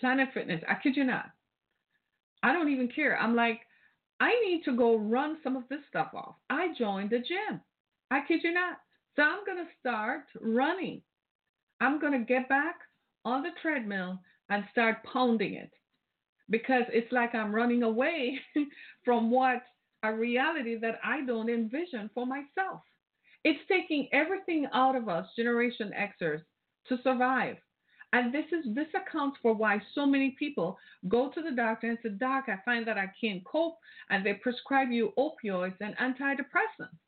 [0.00, 0.62] Planet Fitness.
[0.68, 1.26] I kid you not.
[2.42, 3.18] I don't even care.
[3.18, 3.60] I'm like,
[4.20, 6.36] I need to go run some of this stuff off.
[6.50, 7.60] I joined the gym.
[8.10, 8.78] I kid you not.
[9.16, 11.02] So I'm going to start running.
[11.80, 12.76] I'm going to get back
[13.24, 15.70] on the treadmill and start pounding it
[16.50, 18.38] because it's like I'm running away
[19.04, 19.62] from what
[20.02, 22.82] a reality that I don't envision for myself.
[23.44, 26.42] It's taking everything out of us, Generation Xers,
[26.88, 27.56] to survive.
[28.12, 31.98] And this is this accounts for why so many people go to the doctor and
[32.02, 33.78] say, Doc, I find that I can't cope,
[34.10, 36.98] and they prescribe you opioids and antidepressants.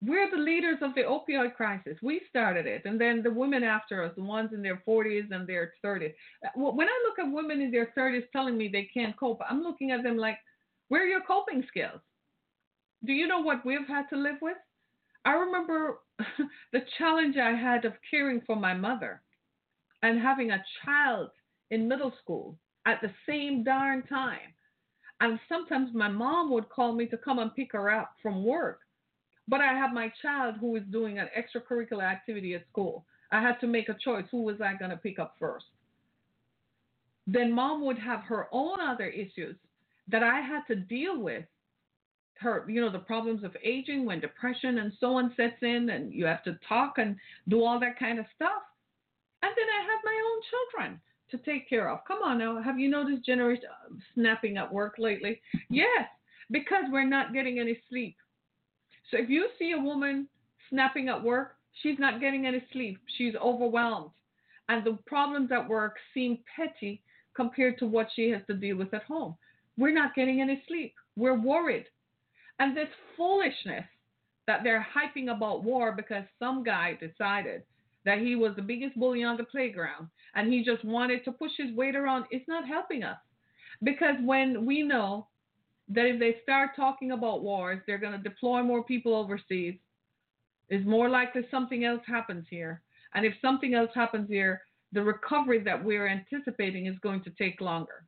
[0.00, 1.98] We're the leaders of the opioid crisis.
[2.00, 5.44] We started it, and then the women after us, the ones in their 40s and
[5.48, 6.14] their 30s.
[6.44, 9.62] Uh, when I look at women in their 30s telling me they can't cope, I'm
[9.62, 10.38] looking at them like,
[10.86, 12.00] where are your coping skills?
[13.04, 14.56] Do you know what we've had to live with?
[15.24, 15.98] I remember
[16.72, 19.20] the challenge I had of caring for my mother
[20.02, 21.30] and having a child
[21.70, 22.56] in middle school
[22.86, 24.54] at the same darn time.
[25.20, 28.80] And sometimes my mom would call me to come and pick her up from work.
[29.48, 33.04] But I have my child who is doing an extracurricular activity at school.
[33.32, 35.66] I had to make a choice who was I going to pick up first.
[37.26, 39.56] Then mom would have her own other issues
[40.08, 41.44] that I had to deal with.
[42.40, 46.12] Her, you know, the problems of aging when depression and so on sets in, and
[46.12, 47.16] you have to talk and
[47.48, 48.62] do all that kind of stuff.
[49.42, 52.00] And then I have my own children to take care of.
[52.06, 53.68] Come on now, have you noticed generation
[54.14, 55.40] snapping at work lately?
[55.68, 56.08] Yes,
[56.50, 58.16] because we're not getting any sleep.
[59.10, 60.28] So if you see a woman
[60.70, 63.00] snapping at work, She's not getting any sleep.
[63.16, 64.10] She's overwhelmed.
[64.68, 67.02] And the problems at work seem petty
[67.34, 69.36] compared to what she has to deal with at home.
[69.76, 70.94] We're not getting any sleep.
[71.16, 71.86] We're worried.
[72.58, 73.84] And this foolishness
[74.46, 77.62] that they're hyping about war because some guy decided
[78.08, 81.50] that he was the biggest bully on the playground and he just wanted to push
[81.58, 83.18] his weight around it's not helping us.
[83.82, 85.26] Because when we know
[85.90, 89.74] that if they start talking about wars, they're going to deploy more people overseas,
[90.70, 92.80] it's more likely something else happens here.
[93.12, 97.60] And if something else happens here, the recovery that we're anticipating is going to take
[97.60, 98.06] longer.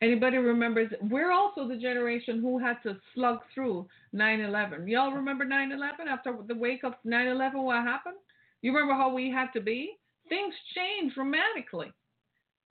[0.00, 0.92] Anybody remembers?
[1.02, 4.86] We're also the generation who had to slug through 9 11.
[4.86, 6.06] Y'all remember 9 11?
[6.06, 8.16] After the wake of 9 11, what happened?
[8.62, 9.98] You remember how we had to be?
[10.28, 11.92] Things changed dramatically.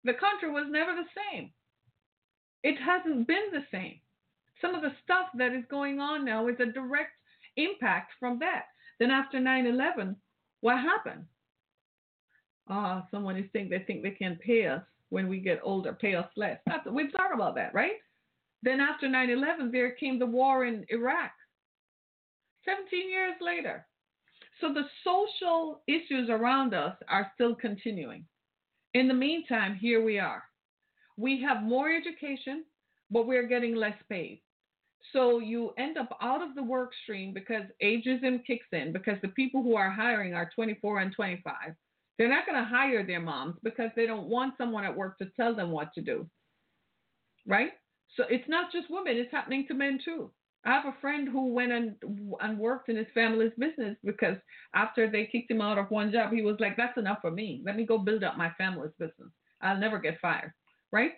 [0.05, 1.51] The country was never the same.
[2.63, 3.99] It hasn't been the same.
[4.61, 7.13] Some of the stuff that is going on now is a direct
[7.57, 8.67] impact from that.
[9.01, 10.15] Then after 9 11,
[10.61, 11.25] what happened?
[12.69, 16.15] Ah, someone is saying they think they can pay us when we get older, pay
[16.15, 16.59] us less.
[16.67, 17.93] That's, we've talked about that, right?
[18.63, 21.31] Then after 9 11, there came the war in Iraq.
[22.65, 23.87] 17 years later.
[24.61, 28.25] So the social issues around us are still continuing.
[28.95, 30.43] In the meantime, here we are.
[31.17, 32.65] We have more education,
[33.11, 34.41] but we're getting less paid.
[35.13, 39.29] So you end up out of the work stream because ageism kicks in, because the
[39.29, 41.55] people who are hiring are 24 and 25.
[42.19, 45.27] They're not going to hire their moms because they don't want someone at work to
[45.37, 46.29] tell them what to do.
[47.47, 47.73] Right?
[48.17, 50.31] So it's not just women, it's happening to men too.
[50.65, 51.95] I have a friend who went and,
[52.41, 54.37] and worked in his family's business because
[54.75, 57.63] after they kicked him out of one job, he was like, that's enough for me.
[57.65, 59.29] Let me go build up my family's business.
[59.61, 60.53] I'll never get fired.
[60.91, 61.13] Right?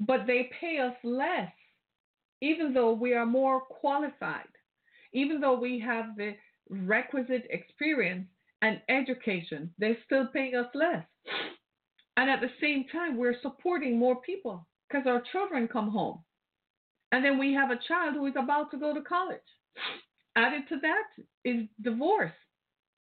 [0.00, 1.52] But they pay us less,
[2.40, 4.48] even though we are more qualified,
[5.12, 6.34] even though we have the
[6.68, 8.28] requisite experience
[8.62, 11.04] and education, they're still paying us less.
[12.16, 16.20] And at the same time, we're supporting more people because our children come home.
[17.12, 19.38] And then we have a child who is about to go to college.
[20.36, 22.32] Added to that is divorce.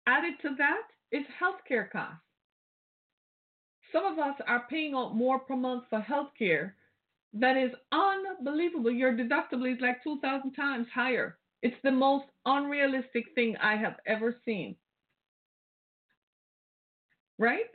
[0.06, 0.82] Added to that
[1.12, 2.22] is healthcare costs.
[3.92, 6.72] Some of us are paying out more per month for healthcare
[7.32, 8.90] that is unbelievable.
[8.90, 11.38] Your deductible is like 2,000 times higher.
[11.62, 14.76] It's the most unrealistic thing I have ever seen
[17.40, 17.70] right?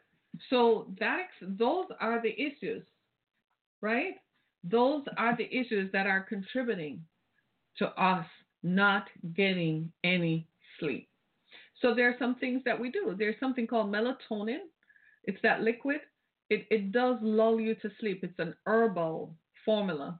[0.49, 2.83] So that those are the issues,
[3.81, 4.13] right?
[4.63, 7.01] Those are the issues that are contributing
[7.79, 8.25] to us
[8.63, 10.47] not getting any
[10.79, 11.09] sleep.
[11.81, 13.15] So there are some things that we do.
[13.17, 14.59] There's something called melatonin.
[15.25, 15.99] It's that liquid.
[16.49, 18.21] It it does lull you to sleep.
[18.23, 20.19] It's an herbal formula,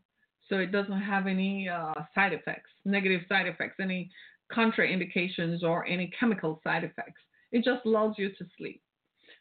[0.50, 4.10] so it doesn't have any uh, side effects, negative side effects, any
[4.52, 7.22] contraindications or any chemical side effects.
[7.52, 8.82] It just lulls you to sleep.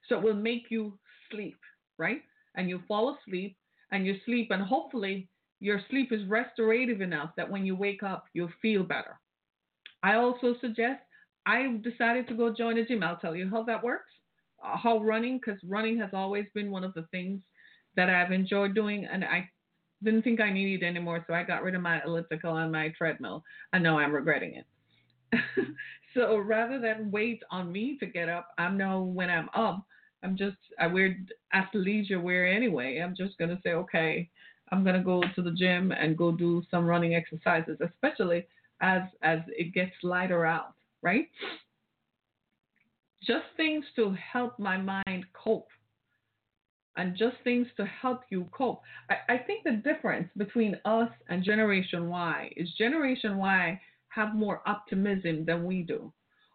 [0.09, 0.99] So it will make you
[1.31, 1.59] sleep,
[1.99, 2.23] right?
[2.57, 3.57] And you fall asleep
[3.91, 5.29] and you sleep, and hopefully
[5.61, 9.19] your sleep is restorative enough that when you wake up, you'll feel better.
[10.03, 11.01] I also suggest
[11.47, 13.03] I decided to go join a gym.
[13.03, 14.11] I'll tell you how that works.
[14.63, 17.41] Uh, how running, because running has always been one of the things
[17.97, 19.49] that I've enjoyed doing, and I
[20.03, 23.43] didn't think I needed anymore, so I got rid of my elliptical and my treadmill,
[23.73, 24.67] and now I'm regretting it.
[26.15, 29.85] so rather than wait on me to get up, I know when I'm up,
[30.25, 31.17] I'm just I wear
[31.55, 32.99] athleisure wear anyway.
[32.99, 34.31] I'm just gonna say, okay,
[34.73, 38.47] I'm gonna go to the gym and go do some running exercises, especially
[38.81, 41.29] as as it gets lighter out, right?
[43.23, 45.69] Just things to help my mind cope.
[46.97, 48.81] And just things to help you cope.
[49.11, 54.63] I, I think the difference between us and Generation Y is Generation Y have more
[54.65, 56.13] optimism than we do.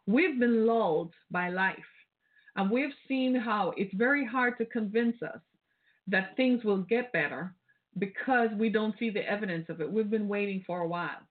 [0.07, 1.75] We've been lulled by life
[2.59, 5.39] and we've seen how it's very hard to convince us
[6.07, 7.55] that things will get better
[7.97, 9.89] because we don't see the evidence of it.
[9.89, 11.21] We've been waiting for a while.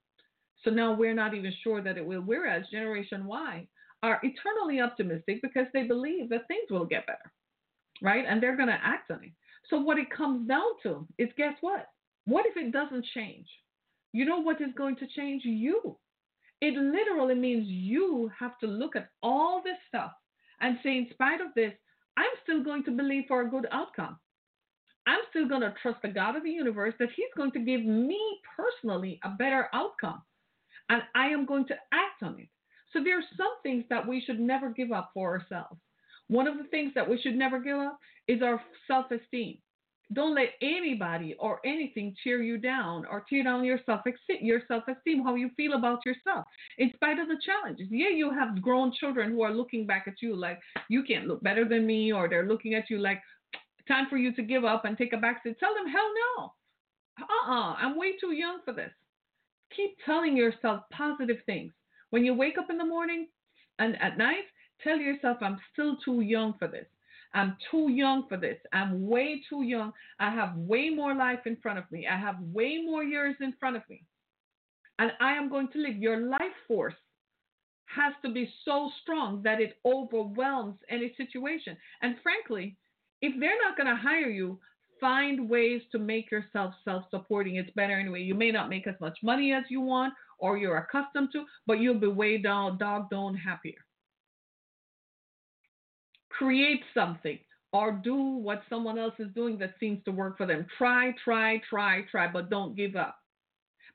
[0.65, 2.23] So now we're not even sure that it will.
[2.23, 3.69] Whereas Generation Y
[4.03, 7.31] are eternally optimistic because they believe that things will get better,
[8.01, 8.25] right?
[8.27, 9.33] And they're going to act on it.
[9.69, 11.89] So what it comes down to is guess what?
[12.25, 13.49] What if it doesn't change?
[14.15, 15.43] You know what is going to change?
[15.45, 15.99] You.
[16.63, 20.13] It literally means you have to look at all this stuff
[20.61, 21.73] and say, in spite of this,
[22.17, 24.19] I'm still going to believe for a good outcome.
[25.07, 27.85] I'm still going to trust the God of the universe that He's going to give
[27.85, 28.21] me
[28.57, 30.23] personally a better outcome.
[30.91, 32.49] And I am going to act on it.
[32.93, 35.81] So there are some things that we should never give up for ourselves.
[36.29, 39.59] One of the things that we should never give up is our self esteem.
[40.13, 44.01] Don't let anybody or anything tear you down or tear down your self
[44.41, 46.47] your self esteem, how you feel about yourself,
[46.79, 47.89] in spite of the challenges.
[47.91, 51.43] Yeah, you have grown children who are looking back at you like you can't look
[51.43, 53.21] better than me, or they're looking at you like
[53.87, 55.57] time for you to give up and take a back seat.
[55.61, 56.53] Tell them hell no.
[57.21, 58.93] Uh-uh, I'm way too young for this.
[59.77, 61.73] Keep telling yourself positive things.
[62.11, 63.29] When you wake up in the morning
[63.79, 64.45] and at night,
[64.83, 66.87] tell yourself I'm still too young for this.
[67.35, 68.59] I'm too young for this.
[68.73, 69.93] I'm way too young.
[70.19, 72.07] I have way more life in front of me.
[72.07, 74.05] I have way more years in front of me.
[74.99, 75.97] And I am going to live.
[75.97, 76.95] Your life force
[77.87, 81.77] has to be so strong that it overwhelms any situation.
[82.03, 82.77] And frankly,
[83.23, 84.59] if they're not going to hire you,
[85.01, 87.57] find ways to make yourself self supporting.
[87.57, 88.23] It's better anyway.
[88.23, 91.81] You may not make as much money as you want or you're accustomed to, but
[91.81, 93.85] you'll be way down, dogged on happier
[96.39, 97.39] create something
[97.73, 100.67] or do what someone else is doing that seems to work for them.
[100.79, 103.17] Try, try, try, try, but don't give up.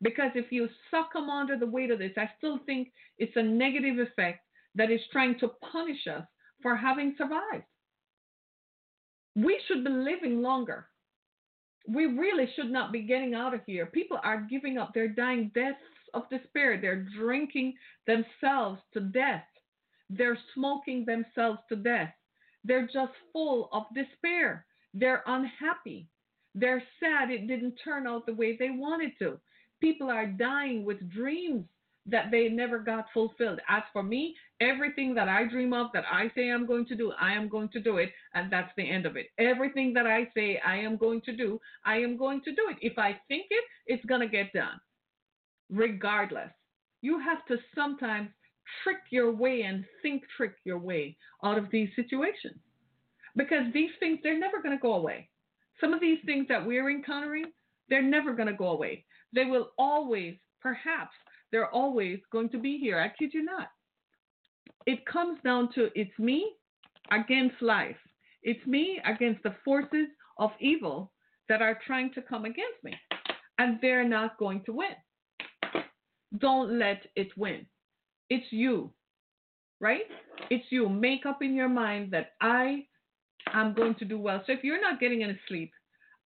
[0.02, 3.98] Because if you succumb under the weight of this, I still think it's a negative
[4.00, 4.42] effect
[4.76, 6.26] that is trying to punish us
[6.62, 7.64] for having survived.
[9.36, 10.88] We should be living longer.
[11.88, 13.88] We really should not be getting out of here.
[13.88, 14.92] People are giving up.
[14.94, 15.78] They're dying deaths
[16.14, 16.80] of despair.
[16.80, 17.74] They're drinking
[18.06, 19.44] themselves to death.
[20.10, 22.14] They're smoking themselves to death.
[22.64, 24.66] They're just full of despair.
[24.94, 26.08] They're unhappy.
[26.56, 29.40] They're sad it didn't turn out the way they wanted to.
[29.82, 31.66] People are dying with dreams
[32.06, 33.60] that they never got fulfilled.
[33.70, 37.14] As for me, everything that I dream of, that I say I'm going to do,
[37.20, 39.28] I am going to do it, and that's the end of it.
[39.38, 42.78] Everything that I say I am going to do, I am going to do it.
[42.82, 44.80] If I think it, it's going to get done,
[45.70, 46.52] regardless.
[47.02, 48.30] You have to sometimes
[48.84, 52.60] trick your way and think trick your way out of these situations.
[53.36, 55.30] Because these things, they're never going to go away.
[55.82, 57.46] Some of these things that we're encountering,
[57.90, 59.06] they're never going to go away.
[59.34, 61.16] They will always, perhaps,
[61.52, 63.00] they're always going to be here.
[63.00, 63.70] I kid you not.
[64.86, 66.54] It comes down to it's me
[67.12, 67.98] against life,
[68.44, 70.08] it's me against the forces
[70.38, 71.12] of evil
[71.50, 72.94] that are trying to come against me.
[73.60, 74.96] And they're not going to win.
[76.40, 77.66] Don't let it win.
[78.30, 78.92] It's you,
[79.80, 80.04] right?
[80.50, 80.90] It's you.
[80.90, 82.86] Make up in your mind that I
[83.54, 84.42] am going to do well.
[84.46, 85.72] So if you're not getting any sleep,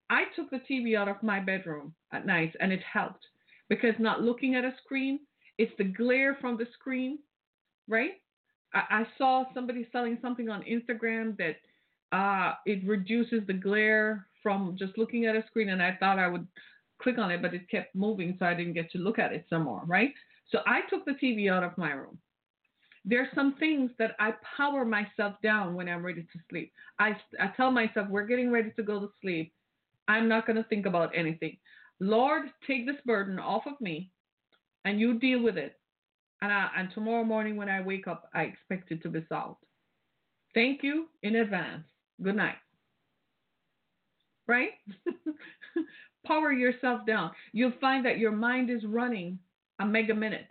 [0.10, 3.26] I took the TV out of my bedroom at night and it helped
[3.70, 5.20] because not looking at a screen,
[5.58, 7.20] it's the glare from the screen,
[7.88, 8.12] right?
[8.74, 11.56] I, saw somebody selling something on Instagram that
[12.16, 16.28] uh, it reduces the glare from just looking at a screen, and I thought I
[16.28, 16.48] would
[17.02, 19.46] click on it, but it kept moving, so I didn't get to look at it
[19.50, 20.14] some more, right?
[20.50, 22.18] So I took the TV out of my room.
[23.06, 26.74] There's some things that I power myself down when I'm ready to sleep.
[27.00, 29.54] I, I tell myself, we're getting ready to go to sleep.
[30.08, 31.58] I'm not going to think about anything.
[32.00, 34.12] Lord, take this burden off of me
[34.86, 35.80] and you deal with it.
[36.42, 39.64] And, I, and tomorrow morning when I wake up, I expect it to be solved.
[40.54, 41.84] Thank you in advance.
[42.22, 42.56] Good night.
[44.48, 44.72] Right?
[46.26, 47.32] Power yourself down.
[47.54, 49.40] You'll find that your mind is running
[49.80, 50.48] a mega minute.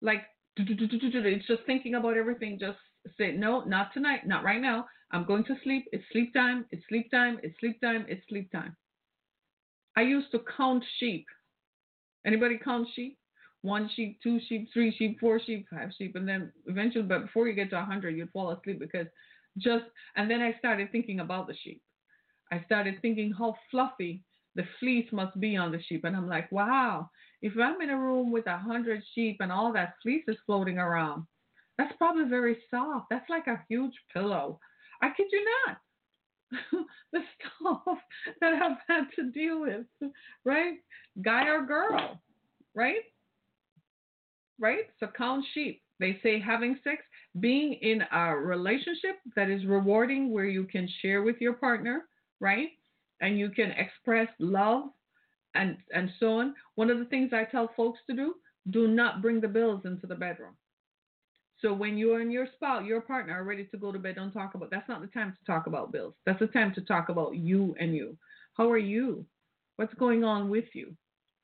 [0.00, 0.22] Like
[0.56, 2.58] it's just thinking about everything.
[2.60, 2.78] Just
[3.18, 4.86] say no, not tonight, not right now.
[5.12, 5.86] I'm going to sleep.
[5.92, 6.64] It's sleep time.
[6.70, 7.38] It's sleep time.
[7.42, 8.04] It's sleep time.
[8.08, 8.76] It's sleep time.
[9.96, 11.26] I used to count sheep.
[12.26, 13.18] Anybody count sheep?
[13.62, 17.48] One sheep, two sheep, three sheep, four sheep, five sheep, and then eventually, but before
[17.48, 19.06] you get to a hundred, you'd fall asleep because
[19.58, 19.84] just.
[20.16, 21.80] And then I started thinking about the sheep.
[22.52, 24.22] I started thinking how fluffy
[24.54, 27.08] the fleece must be on the sheep, and I'm like, wow,
[27.44, 30.78] if I'm in a room with a hundred sheep and all that fleece is floating
[30.78, 31.26] around,
[31.76, 33.08] that's probably very soft.
[33.10, 34.58] That's like a huge pillow.
[35.02, 35.76] I kid you not.
[37.12, 37.98] the stuff
[38.40, 39.84] that I've had to deal with,
[40.46, 40.76] right?
[41.20, 42.18] Guy or girl,
[42.74, 43.02] right?
[44.58, 44.86] Right?
[44.98, 45.82] So count sheep.
[46.00, 47.02] They say having sex,
[47.40, 52.06] being in a relationship that is rewarding where you can share with your partner,
[52.40, 52.68] right?
[53.20, 54.84] And you can express love
[55.54, 56.54] and and so on.
[56.74, 58.34] One of the things I tell folks to do:
[58.70, 60.54] do not bring the bills into the bedroom.
[61.60, 64.32] So when you and your spouse, your partner are ready to go to bed, don't
[64.32, 64.70] talk about.
[64.70, 66.14] That's not the time to talk about bills.
[66.26, 68.18] That's the time to talk about you and you.
[68.54, 69.24] How are you?
[69.76, 70.94] What's going on with you?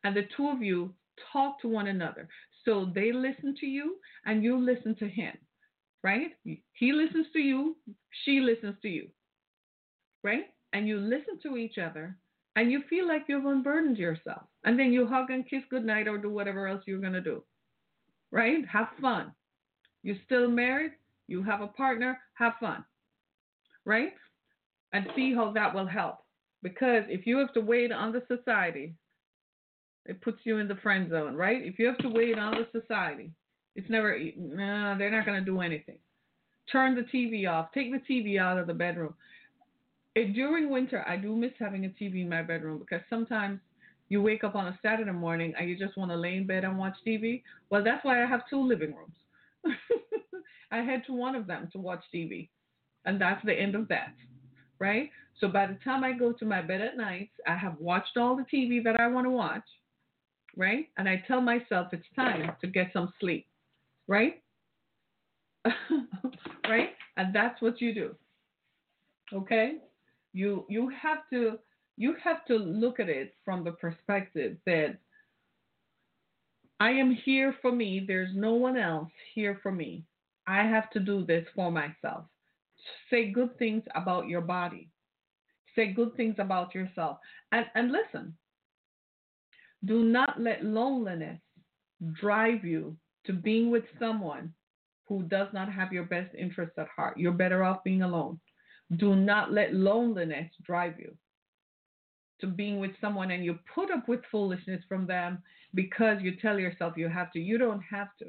[0.05, 0.93] And the two of you
[1.33, 2.29] talk to one another.
[2.65, 3.97] So they listen to you
[4.27, 5.37] and you listen to him,
[6.03, 6.33] right?
[6.45, 7.77] He listens to you,
[8.25, 9.09] she listens to you,
[10.23, 10.45] right?
[10.73, 12.17] And you listen to each other
[12.57, 14.43] and you feel like you've unburdened yourself.
[14.65, 17.43] And then you hug and kiss goodnight or do whatever else you're going to do.
[18.31, 18.67] Right?
[18.71, 19.33] Have fun.
[20.03, 20.93] You're still married,
[21.29, 22.85] you have a partner, have fun.
[23.85, 24.13] Right?
[24.93, 26.19] And see how that will help.
[26.63, 28.95] Because if you have to wait on the society,
[30.07, 31.63] it puts you in the friend zone, right?
[31.63, 33.31] If you have to wait on the society,
[33.77, 35.99] it's never, nah, they're not going to do anything.
[36.71, 37.69] Turn the TV off.
[37.73, 39.15] Take the TV out of the bedroom.
[40.15, 43.61] It, during winter, I do miss having a TV in my bedroom because sometimes
[44.09, 46.65] you wake up on a Saturday morning and you just want to lay in bed
[46.65, 47.43] and watch TV.
[47.71, 49.15] Well, that's why I have two living rooms.
[50.73, 52.49] I head to one of them to watch TV,
[53.05, 54.15] and that's the end of that,
[54.79, 55.11] right?
[55.41, 58.37] So by the time I go to my bed at night, I have watched all
[58.37, 59.65] the TV that I want to watch,
[60.57, 60.89] right?
[60.97, 63.47] And I tell myself it's time to get some sleep,
[64.09, 64.43] right?
[66.69, 66.91] right?
[67.17, 68.15] And that's what you do.
[69.33, 69.79] Okay?
[70.33, 71.59] You you have to
[71.97, 74.97] you have to look at it from the perspective that
[76.81, 78.05] I am here for me.
[78.07, 80.05] There's no one else here for me.
[80.47, 82.25] I have to do this for myself.
[83.11, 84.89] Say good things about your body.
[85.77, 87.19] Say good things about yourself.
[87.53, 88.35] And, and listen,
[89.85, 91.39] do not let loneliness
[92.19, 94.53] drive you to being with someone
[95.07, 97.19] who does not have your best interests at heart.
[97.19, 98.41] You're better off being alone.
[98.97, 101.15] Do not let loneliness drive you
[102.41, 105.43] to being with someone and you put up with foolishness from them
[105.75, 107.39] because you tell yourself you have to.
[107.39, 108.27] You don't have to.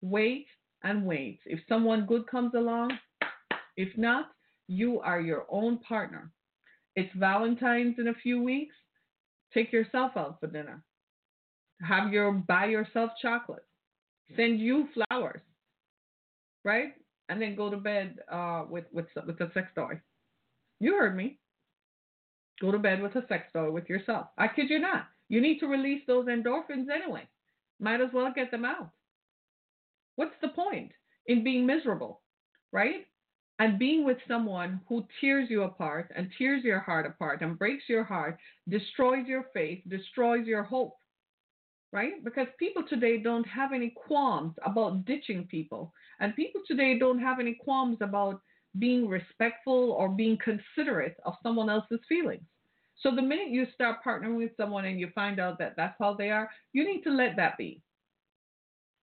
[0.00, 0.46] Wait
[0.84, 1.40] and wait.
[1.46, 2.92] If someone good comes along,
[3.76, 4.26] if not,
[4.68, 6.30] you are your own partner.
[6.94, 8.74] It's Valentine's in a few weeks.
[9.54, 10.84] Take yourself out for dinner.
[11.82, 13.64] Have your buy yourself chocolate.
[14.36, 15.40] Send you flowers,
[16.64, 16.92] right?
[17.28, 20.00] And then go to bed uh, with with with a sex toy.
[20.80, 21.38] You heard me.
[22.60, 24.28] Go to bed with a sex toy with yourself.
[24.38, 25.06] I kid you not.
[25.28, 27.28] You need to release those endorphins anyway.
[27.80, 28.90] Might as well get them out.
[30.16, 30.90] What's the point
[31.26, 32.22] in being miserable,
[32.72, 33.06] right?
[33.60, 37.84] And being with someone who tears you apart and tears your heart apart and breaks
[37.88, 40.96] your heart, destroys your faith, destroys your hope,
[41.92, 42.22] right?
[42.24, 45.92] Because people today don't have any qualms about ditching people.
[46.20, 48.40] And people today don't have any qualms about
[48.78, 52.44] being respectful or being considerate of someone else's feelings.
[53.00, 56.14] So the minute you start partnering with someone and you find out that that's how
[56.14, 57.80] they are, you need to let that be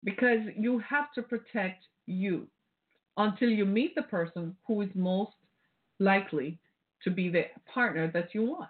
[0.04, 2.48] because you have to protect you
[3.18, 5.32] until you meet the person who is most
[6.00, 6.60] likely
[7.04, 8.70] to be the partner that you want.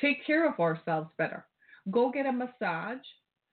[0.00, 1.44] Take care of ourselves better.
[1.90, 3.04] Go get a massage,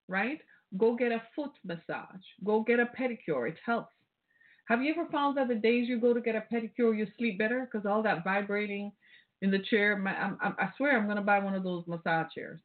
[0.07, 0.39] right?
[0.77, 2.23] Go get a foot massage.
[2.43, 3.47] Go get a pedicure.
[3.49, 3.93] It helps.
[4.67, 7.37] Have you ever found that the days you go to get a pedicure, you sleep
[7.37, 8.91] better because all that vibrating
[9.41, 9.95] in the chair?
[9.95, 12.59] My, I, I swear I'm going to buy one of those massage chairs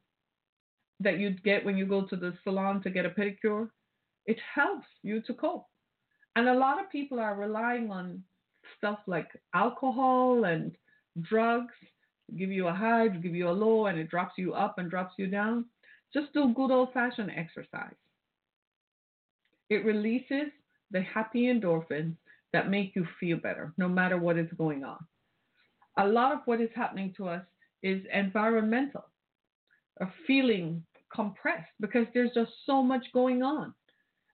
[1.00, 3.68] that you get when you go to the salon to get a pedicure.
[4.26, 5.66] It helps you to cope.
[6.36, 8.22] And a lot of people are relying on
[8.78, 10.72] stuff like alcohol and
[11.22, 11.74] drugs
[12.38, 15.14] give you a high, give you a low, and it drops you up and drops
[15.18, 15.66] you down.
[16.12, 17.94] Just do good old fashioned exercise.
[19.68, 20.50] It releases
[20.90, 22.16] the happy endorphins
[22.52, 24.98] that make you feel better no matter what is going on.
[25.98, 27.44] A lot of what is happening to us
[27.82, 29.04] is environmental,
[30.00, 30.82] a feeling
[31.14, 33.74] compressed because there's just so much going on.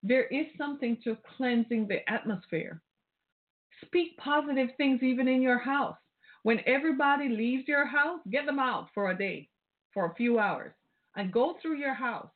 [0.02, 2.80] There is something to cleansing the atmosphere.
[3.84, 5.96] Speak positive things even in your house.
[6.46, 9.48] When everybody leaves your house, get them out for a day,
[9.92, 10.70] for a few hours,
[11.16, 12.30] and go through your house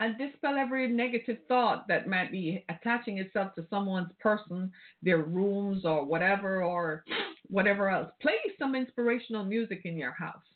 [0.00, 4.72] and dispel every negative thought that might be attaching itself to someone's person,
[5.02, 7.04] their rooms, or whatever, or
[7.48, 8.10] whatever else.
[8.22, 10.46] Play some inspirational music in your house,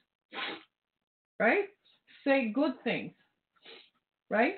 [1.39, 1.67] right?
[2.25, 3.13] Say good things,
[4.31, 4.55] right?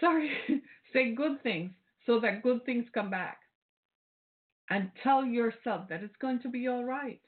[0.00, 0.30] sorry,
[0.92, 1.72] say good things
[2.04, 3.38] so that good things come back.
[4.70, 7.20] And tell yourself that it's going to be all right.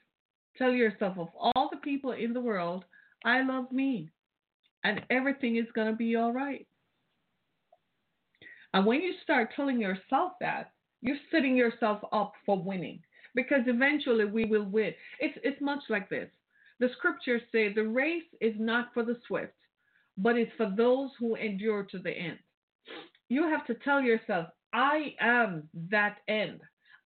[0.57, 2.85] Tell yourself, of all the people in the world,
[3.25, 4.09] I love me.
[4.83, 6.65] And everything is going to be all right.
[8.73, 10.71] And when you start telling yourself that,
[11.01, 12.99] you're setting yourself up for winning
[13.35, 14.93] because eventually we will win.
[15.19, 16.29] It's, it's much like this.
[16.79, 19.53] The scriptures say the race is not for the swift,
[20.17, 22.39] but it's for those who endure to the end
[23.33, 26.61] you have to tell yourself, I am that end.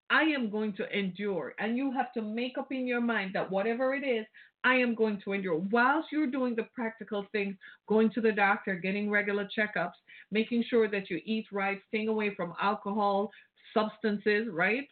[0.09, 1.53] I am going to endure.
[1.59, 4.25] And you have to make up in your mind that whatever it is,
[4.63, 5.57] I am going to endure.
[5.71, 7.55] Whilst you're doing the practical things,
[7.87, 9.93] going to the doctor, getting regular checkups,
[10.31, 13.31] making sure that you eat right, staying away from alcohol,
[13.73, 14.87] substances, right?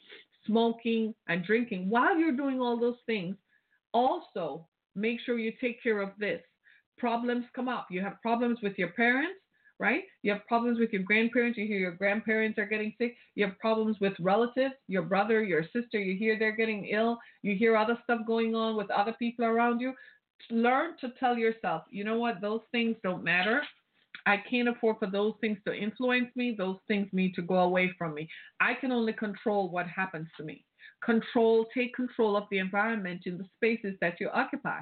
[0.46, 1.90] Smoking and drinking.
[1.90, 3.36] While you're doing all those things,
[3.94, 6.42] also make sure you take care of this.
[6.98, 7.88] Problems come up.
[7.90, 9.40] You have problems with your parents,
[9.80, 10.04] right?
[10.22, 13.16] You have problems with your grandparents, you hear your grandparents are getting sick.
[13.36, 17.20] You have problems with relatives, your brother, your sister, you hear they're getting ill.
[17.42, 19.94] You hear other stuff going on with other people around you.
[20.50, 23.62] Learn to tell yourself, you know what, those things don't matter.
[24.26, 26.56] I can't afford for those things to influence me.
[26.58, 28.28] Those things need to go away from me.
[28.60, 30.66] I can only control what happens to me.
[31.04, 34.80] Control, take control of the environment in the spaces that you occupy.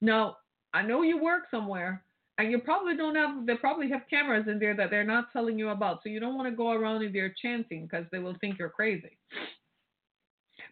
[0.00, 0.36] Now,
[0.72, 2.02] I know you work somewhere
[2.38, 5.58] and you probably don't have, they probably have cameras in there that they're not telling
[5.58, 6.02] you about.
[6.02, 8.68] So you don't want to go around in there chanting because they will think you're
[8.68, 9.16] crazy.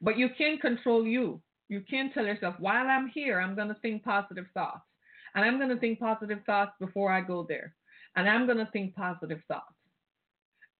[0.02, 1.40] But you can control you.
[1.68, 4.82] You can tell yourself, while I'm here, I'm going to think positive thoughts.
[5.34, 7.74] And I'm going to think positive thoughts before I go there
[8.16, 9.74] and I'm going to think positive thoughts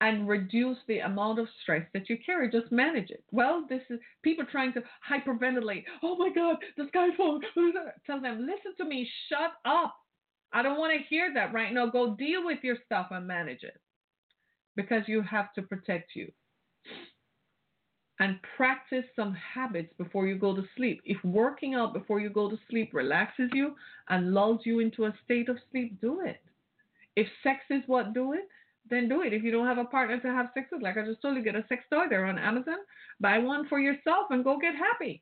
[0.00, 2.50] and reduce the amount of stress that you carry.
[2.50, 3.24] Just manage it.
[3.32, 5.84] Well, this is people trying to hyperventilate.
[6.02, 7.42] Oh my God, the sky's falling.
[8.06, 9.94] Tell them, listen to me, shut up.
[10.54, 11.86] I don't want to hear that right now.
[11.86, 13.78] Go deal with your stuff and manage it
[14.76, 16.30] because you have to protect you.
[18.20, 21.02] And practice some habits before you go to sleep.
[21.04, 23.74] If working out before you go to sleep relaxes you
[24.08, 26.40] and lulls you into a state of sleep, do it.
[27.16, 28.48] If sex is what do it,
[28.88, 29.32] then do it.
[29.32, 31.42] If you don't have a partner to have sex with, like I just told you,
[31.42, 32.76] get a sex toy there on Amazon,
[33.18, 35.20] buy one for yourself and go get happy.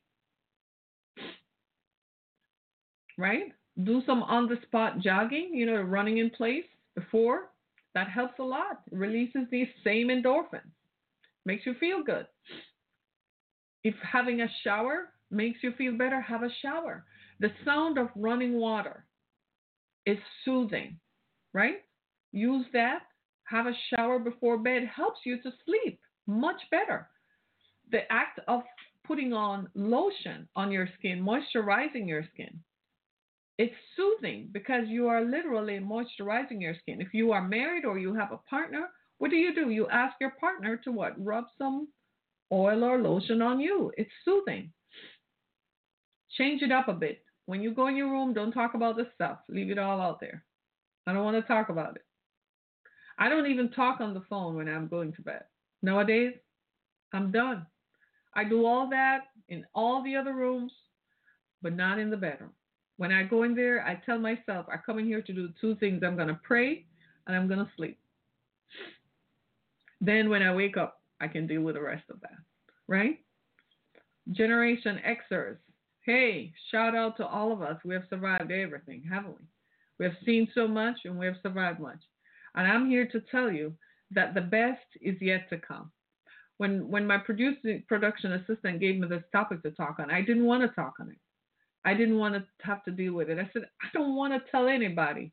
[3.17, 3.53] Right?
[3.85, 6.65] Do some on the spot jogging, you know, running in place
[6.95, 7.51] before.
[7.95, 8.81] That helps a lot.
[8.91, 10.73] It releases these same endorphins,
[11.45, 12.27] makes you feel good.
[13.85, 17.05] If having a shower makes you feel better, have a shower.
[17.41, 19.05] The sound of running water
[20.07, 20.99] is soothing
[21.53, 21.83] right?
[22.33, 23.01] Use that.
[23.45, 27.09] Have a shower before bed helps you to sleep much better.
[27.91, 28.63] The act of
[29.05, 32.61] putting on lotion on your skin, moisturizing your skin,
[33.59, 37.01] it's soothing because you are literally moisturizing your skin.
[37.01, 38.89] If you are married or you have a partner,
[39.19, 39.71] what do you do?
[39.71, 41.23] You ask your partner to what?
[41.23, 41.89] Rub some
[42.53, 43.93] oil or lotion on you.
[43.97, 44.73] It's soothing.
[46.37, 47.23] Change it up a bit.
[47.47, 49.39] When you go in your room, don't talk about the stuff.
[49.49, 50.45] Leave it all out there.
[51.07, 52.05] I don't want to talk about it.
[53.19, 55.45] I don't even talk on the phone when I'm going to bed.
[55.83, 56.35] Nowadays,
[57.13, 57.67] I'm done.
[58.35, 60.73] I do all that in all the other rooms,
[61.61, 62.53] but not in the bedroom.
[62.97, 65.75] When I go in there, I tell myself, I come in here to do two
[65.77, 66.85] things I'm going to pray
[67.27, 67.99] and I'm going to sleep.
[70.01, 72.37] Then when I wake up, I can deal with the rest of that,
[72.89, 73.21] right?
[74.33, 75.59] Generation Xers.
[76.05, 77.77] Hey, shout out to all of us.
[77.85, 79.47] We have survived everything, haven't we?
[79.99, 82.01] We have seen so much and we have survived much.
[82.55, 83.73] And I'm here to tell you
[84.11, 85.91] that the best is yet to come.
[86.59, 90.45] When when my producing production assistant gave me this topic to talk on, I didn't
[90.45, 91.19] want to talk on it.
[91.85, 93.39] I didn't want to have to deal with it.
[93.39, 95.33] I said, I don't want to tell anybody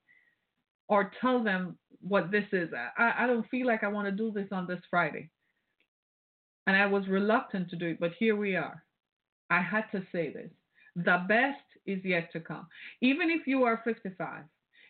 [0.87, 2.69] or tell them what this is.
[2.97, 5.29] I, I don't feel like I want to do this on this Friday.
[6.67, 8.83] And I was reluctant to do it, but here we are.
[9.49, 10.51] I had to say this.
[10.95, 12.67] The best is yet to come.
[13.01, 14.43] Even if you are 55,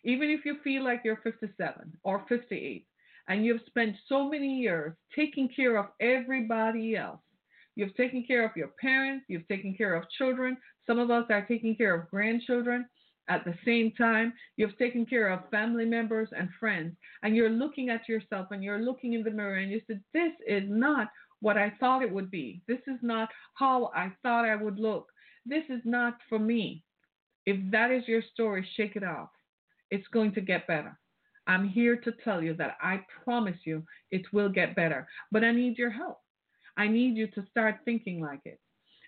[0.04, 2.86] even if you feel like you're 57 or 58
[3.28, 7.20] and you've spent so many years taking care of everybody else,
[7.80, 11.46] you've taken care of your parents, you've taken care of children, some of us are
[11.46, 12.86] taking care of grandchildren.
[13.30, 17.90] At the same time, you've taken care of family members and friends, and you're looking
[17.90, 21.10] at yourself and you're looking in the mirror and you said, This is not
[21.40, 22.62] what I thought it would be.
[22.68, 25.08] This is not how I thought I would look.
[25.46, 26.84] This is not for me.
[27.46, 29.30] If that is your story, shake it off.
[29.90, 31.00] It's going to get better.
[31.48, 35.08] I'm here to tell you that I promise you it will get better.
[35.32, 36.20] But I need your help.
[36.80, 38.58] I need you to start thinking like it.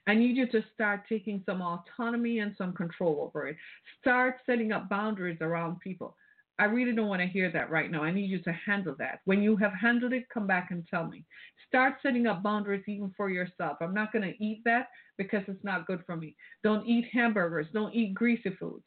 [0.06, 3.56] I need you to start taking some autonomy and some control over it.
[4.02, 6.18] Start setting up boundaries around people.
[6.60, 8.04] I really don't want to hear that right now.
[8.04, 9.22] I need you to handle that.
[9.24, 11.24] When you have handled it, come back and tell me.
[11.70, 13.78] Start setting up boundaries even for yourself.
[13.80, 16.36] I'm not going to eat that because it's not good for me.
[16.66, 17.68] Don't eat hamburgers.
[17.74, 18.84] Don't eat greasy foods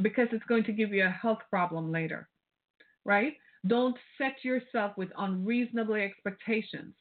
[0.00, 2.30] because it's going to give you a health problem later,
[3.04, 3.34] right?
[3.66, 6.94] Don't set yourself with unreasonable expectations.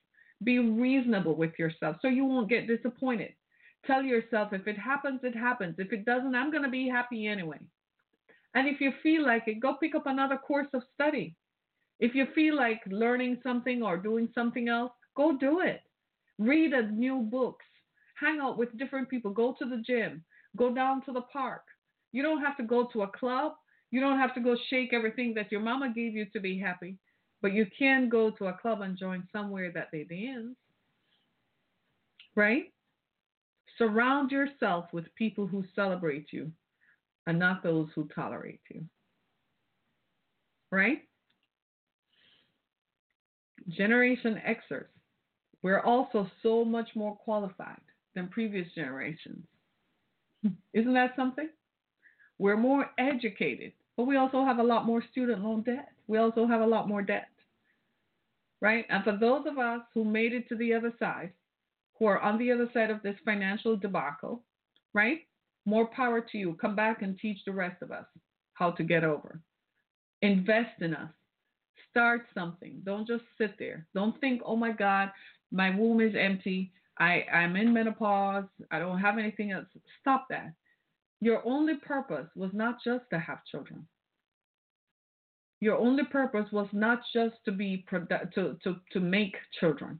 [0.43, 3.33] Be reasonable with yourself so you won't get disappointed.
[3.85, 5.75] Tell yourself if it happens, it happens.
[5.77, 7.59] If it doesn't, I'm going to be happy anyway.
[8.55, 11.35] And if you feel like it, go pick up another course of study.
[11.99, 15.81] If you feel like learning something or doing something else, go do it.
[16.37, 17.65] Read a new books.
[18.19, 19.31] Hang out with different people.
[19.31, 20.23] Go to the gym.
[20.57, 21.63] Go down to the park.
[22.11, 23.53] You don't have to go to a club.
[23.91, 26.97] You don't have to go shake everything that your mama gave you to be happy.
[27.41, 30.55] But you can go to a club and join somewhere that they dance.
[32.35, 32.71] Right?
[33.77, 36.51] Surround yourself with people who celebrate you
[37.27, 38.83] and not those who tolerate you.
[40.71, 41.03] Right?
[43.69, 44.87] Generation Xers,
[45.61, 47.81] we're also so much more qualified
[48.15, 49.45] than previous generations.
[50.73, 51.49] Isn't that something?
[52.37, 55.89] We're more educated, but we also have a lot more student loan debt.
[56.07, 57.27] We also have a lot more debt.
[58.61, 58.85] Right?
[58.89, 61.33] And for those of us who made it to the other side,
[61.97, 64.45] who are on the other side of this financial debacle,
[64.93, 65.27] right?
[65.65, 66.53] More power to you.
[66.61, 68.05] Come back and teach the rest of us
[68.53, 69.41] how to get over.
[70.21, 71.11] Invest in us.
[71.89, 72.81] Start something.
[72.85, 73.85] Don't just sit there.
[73.93, 75.09] Don't think, oh my God,
[75.51, 76.71] my womb is empty.
[76.99, 78.45] I, I'm in menopause.
[78.71, 79.65] I don't have anything else.
[79.99, 80.53] Stop that.
[81.21, 83.87] Your only purpose was not just to have children.
[85.61, 89.99] Your only purpose was not just to be to, to, to make children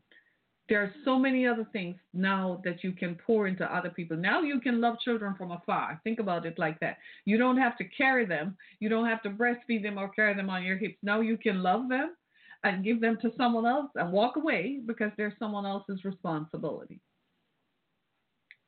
[0.70, 4.16] there are so many other things now that you can pour into other people.
[4.16, 6.00] Now you can love children from afar.
[6.04, 6.98] Think about it like that.
[7.26, 10.50] You don't have to carry them, you don't have to breastfeed them or carry them
[10.50, 10.98] on your hips.
[11.02, 12.16] Now you can love them
[12.64, 17.02] and give them to someone else and walk away because they're someone else's responsibility.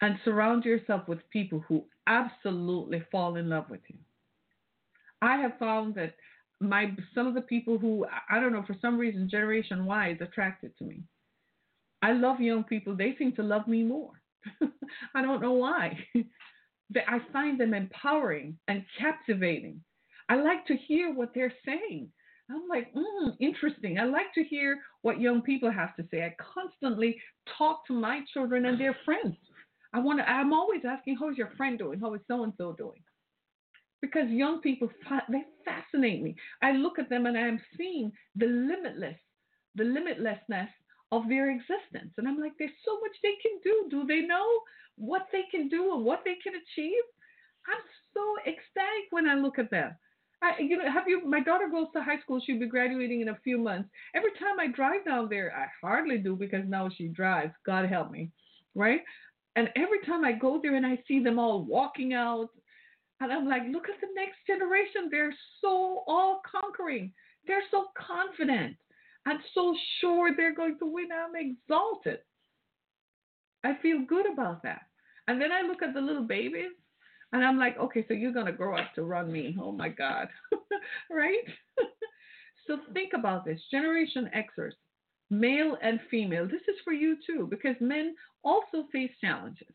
[0.02, 3.97] And surround yourself with people who absolutely fall in love with you.
[5.22, 6.16] I have found that
[6.60, 10.22] my some of the people who I don't know for some reason Generation Y is
[10.22, 11.04] attracted to me
[12.02, 12.95] I love young people.
[12.95, 14.12] They seem to love me more.
[15.16, 15.97] I don't know why.
[16.95, 19.82] I find them empowering and captivating.
[20.30, 22.10] I like to hear what they're saying.
[22.49, 23.97] I'm like, mm, interesting.
[23.99, 26.24] I like to hear what young people have to say.
[26.24, 27.22] I constantly
[27.58, 29.36] talk to my children and their friends.
[29.93, 30.29] I want to.
[30.29, 31.99] I'm always asking, "How's your friend doing?
[31.99, 33.03] How is so and so doing?"
[34.01, 34.89] Because young people,
[35.29, 36.35] they fascinate me.
[36.61, 39.17] I look at them and I'm seeing the limitless,
[39.75, 40.69] the limitlessness
[41.11, 42.13] of their existence.
[42.17, 43.87] And I'm like, there's so much they can do.
[43.91, 44.47] Do they know
[44.95, 47.03] what they can do and what they can achieve?
[47.67, 47.83] I'm
[48.13, 49.95] so ecstatic when I look at them.
[50.41, 51.23] I, you know, have you?
[51.27, 52.41] My daughter goes to high school.
[52.43, 53.89] She'll be graduating in a few months.
[54.15, 57.53] Every time I drive down there, I hardly do because now she drives.
[57.63, 58.31] God help me,
[58.73, 59.01] right?
[59.56, 62.49] And every time I go there and I see them all walking out,
[63.20, 65.10] and I'm like, look at the next generation.
[65.12, 67.14] They're so all conquering.
[67.45, 68.76] They're so confident.
[69.28, 71.10] I'm so sure they're going to win.
[71.12, 72.20] I'm exalted.
[73.64, 74.82] I feel good about that.
[75.28, 76.72] And then I look at the little babies
[77.32, 79.56] and I'm like, okay, so you're going to grow up to run me.
[79.62, 80.28] Oh my God.
[81.12, 81.43] right?
[82.68, 84.72] so think about this Generation Xers,
[85.32, 86.45] male and female.
[86.45, 88.13] This is for you too, because men
[88.43, 89.73] also face challenges,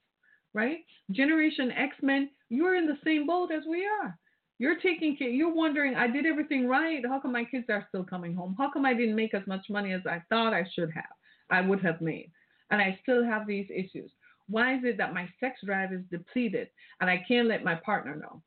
[0.55, 0.79] right?
[1.11, 4.17] Generation X men, you're in the same boat as we are.
[4.59, 5.29] You're taking care.
[5.29, 7.05] You're wondering, I did everything right.
[7.07, 8.55] How come my kids are still coming home?
[8.57, 11.05] How come I didn't make as much money as I thought I should have?
[11.51, 12.31] I would have made,
[12.71, 14.11] and I still have these issues.
[14.49, 16.69] Why is it that my sex drive is depleted
[17.01, 18.43] and I can't let my partner know?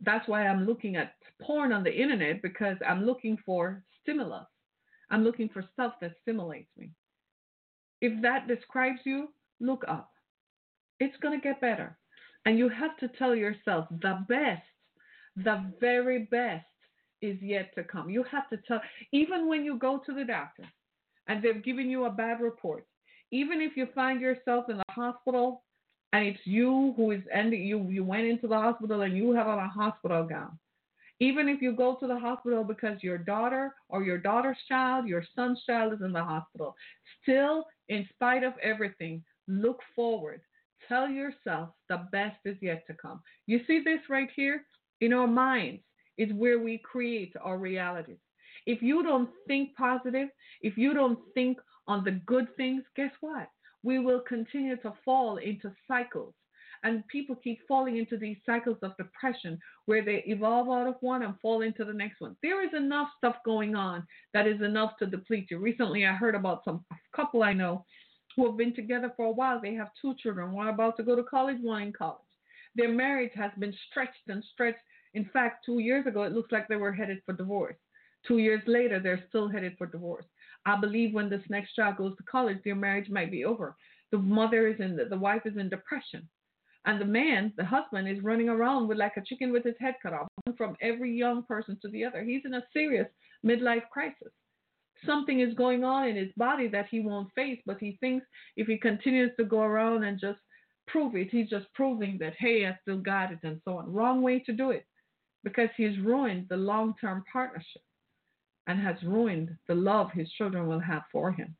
[0.00, 4.46] That's why I'm looking at porn on the internet because I'm looking for stimulus.
[5.12, 6.90] I'm looking for stuff that stimulates me.
[8.00, 9.28] If that describes you,
[9.60, 10.10] look up.
[10.98, 11.96] It's going to get better.
[12.46, 14.62] And you have to tell yourself the best
[15.36, 16.66] the very best
[17.20, 18.10] is yet to come.
[18.10, 18.80] You have to tell,
[19.12, 20.64] even when you go to the doctor
[21.28, 22.86] and they've given you a bad report,
[23.30, 25.62] even if you find yourself in the hospital
[26.12, 29.46] and it's you who is ending, you, you went into the hospital and you have
[29.46, 30.58] on a hospital gown.
[31.22, 35.24] Even if you go to the hospital because your daughter or your daughter's child, your
[35.36, 36.74] son's child is in the hospital,
[37.22, 40.40] still, in spite of everything, look forward.
[40.88, 43.22] Tell yourself the best is yet to come.
[43.46, 44.64] You see this right here?
[45.02, 45.82] in our minds
[46.16, 48.22] is where we create our realities.
[48.66, 50.28] If you don't think positive,
[50.60, 51.58] if you don't think
[51.88, 53.48] on the good things, guess what?
[53.82, 56.34] We will continue to fall into cycles.
[56.84, 61.22] And people keep falling into these cycles of depression where they evolve out of one
[61.22, 62.36] and fall into the next one.
[62.42, 65.58] There is enough stuff going on that is enough to deplete you.
[65.58, 67.84] Recently, I heard about some couple I know
[68.34, 69.60] who have been together for a while.
[69.60, 72.20] They have two children, one about to go to college, one in college.
[72.74, 74.80] Their marriage has been stretched and stretched
[75.14, 77.76] in fact, two years ago, it looks like they were headed for divorce.
[78.26, 80.24] Two years later, they're still headed for divorce.
[80.64, 83.76] I believe when this next child goes to college, their marriage might be over.
[84.10, 86.28] The mother is in, the, the wife is in depression.
[86.84, 89.94] And the man, the husband, is running around with like a chicken with his head
[90.02, 92.22] cut off, from every young person to the other.
[92.24, 93.06] He's in a serious
[93.46, 94.32] midlife crisis.
[95.06, 98.26] Something is going on in his body that he won't face, but he thinks
[98.56, 100.38] if he continues to go around and just
[100.86, 103.92] prove it, he's just proving that, hey, I still got it and so on.
[103.92, 104.86] Wrong way to do it
[105.44, 107.82] because he's ruined the long term partnership
[108.66, 111.56] and has ruined the love his children will have for him.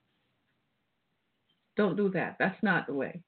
[1.77, 2.37] Don't do that.
[2.39, 3.23] That's not the way.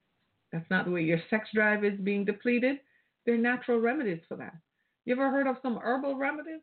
[0.55, 1.03] That's not the way.
[1.03, 2.79] Your sex drive is being depleted.
[3.27, 4.55] There are natural remedies for that.
[5.05, 6.61] You ever heard of some herbal remedies?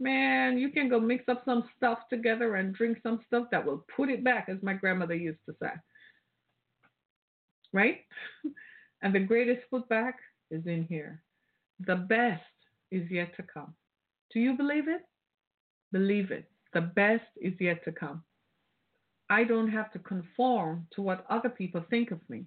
[0.00, 3.84] man, you can go mix up some stuff together and drink some stuff that will
[3.94, 5.70] put it back, as my grandmother used to say.
[7.72, 7.98] Right?
[9.02, 10.18] And the greatest put back
[10.50, 11.22] is in here.
[11.86, 12.42] The best
[12.90, 13.72] is yet to come.
[14.30, 15.00] Do you believe it?
[15.90, 16.44] Believe it.
[16.74, 18.22] The best is yet to come.
[19.30, 22.44] I don't have to conform to what other people think of me.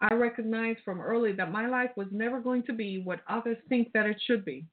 [0.00, 3.92] I recognized from early that my life was never going to be what others think
[3.92, 4.64] that it should be.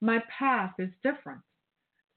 [0.00, 1.40] My path is different.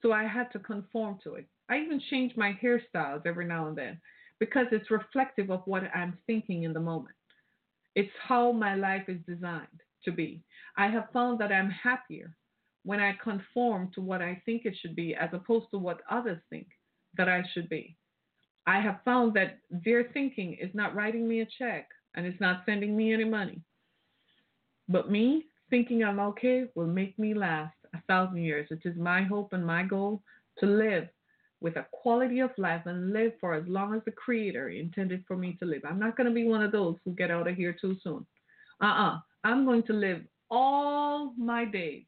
[0.02, 1.46] So I had to conform to it.
[1.70, 4.00] I even change my hairstyles every now and then
[4.40, 7.16] because it's reflective of what I'm thinking in the moment.
[7.96, 9.68] It's how my life is designed
[10.06, 10.44] to be.
[10.78, 12.36] I have found that I'm happier
[12.84, 16.40] when I conform to what I think it should be as opposed to what others
[16.50, 16.68] think
[17.18, 17.96] that I should be.
[18.66, 22.64] I have found that their thinking is not writing me a check and it's not
[22.66, 23.62] sending me any money.
[24.90, 28.68] But me thinking I'm okay will make me last a thousand years.
[28.72, 30.22] It is my hope and my goal
[30.60, 31.08] to live
[31.62, 35.38] with a quality of life and live for as long as the Creator intended for
[35.38, 35.84] me to live.
[35.88, 38.26] I'm not going to be one of those who get out of here too soon.
[38.82, 39.16] Uh uh-uh.
[39.16, 39.20] uh.
[39.44, 42.06] i am going to live all my days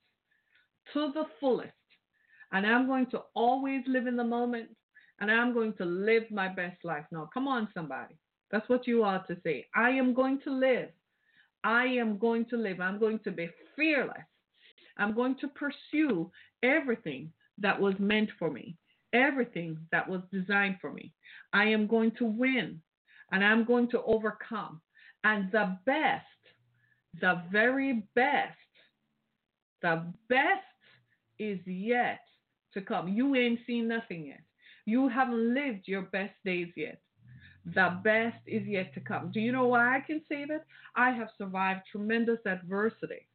[0.94, 1.72] to the fullest.
[2.52, 4.70] And I'm going to always live in the moment
[5.20, 7.06] and I'm going to live my best life.
[7.12, 8.16] Now, come on, somebody.
[8.54, 9.68] That's what you ought to say.
[9.76, 10.92] I am going to live.
[11.66, 12.80] I am going to live.
[12.80, 14.16] I'm going to be fearless.
[14.98, 16.32] I'm going to pursue
[16.64, 18.78] everything that was meant for me
[19.14, 21.14] everything that was designed for me.
[21.54, 22.82] I am going to win
[23.32, 24.82] and I'm going to overcome.
[25.24, 26.26] And the best,
[27.22, 28.58] the very best,
[29.82, 30.66] the best
[31.40, 32.20] is yet
[32.74, 33.08] to come.
[33.08, 34.42] You ain't seen nothing yet.
[34.86, 37.00] You haven't lived your best days yet.
[37.66, 39.32] The best is yet to come.
[39.32, 40.66] Do you know why I can say that?
[40.96, 43.28] I have survived tremendous adversity.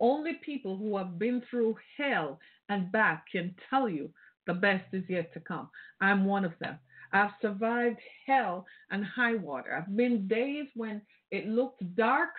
[0.00, 4.10] Only people who have been through hell and back can tell you
[4.46, 5.68] the best is yet to come.
[6.00, 6.78] I'm one of them.
[7.12, 9.74] I've survived hell and high water.
[9.74, 12.30] I've been days when it looked dark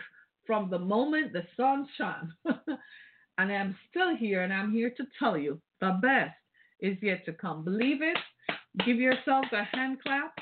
[0.46, 2.34] from the moment the sun shone.
[3.38, 6.36] and I'm still here, and I'm here to tell you the best
[6.80, 7.64] is yet to come.
[7.64, 8.18] Believe it.
[8.86, 10.34] Give yourselves a hand clap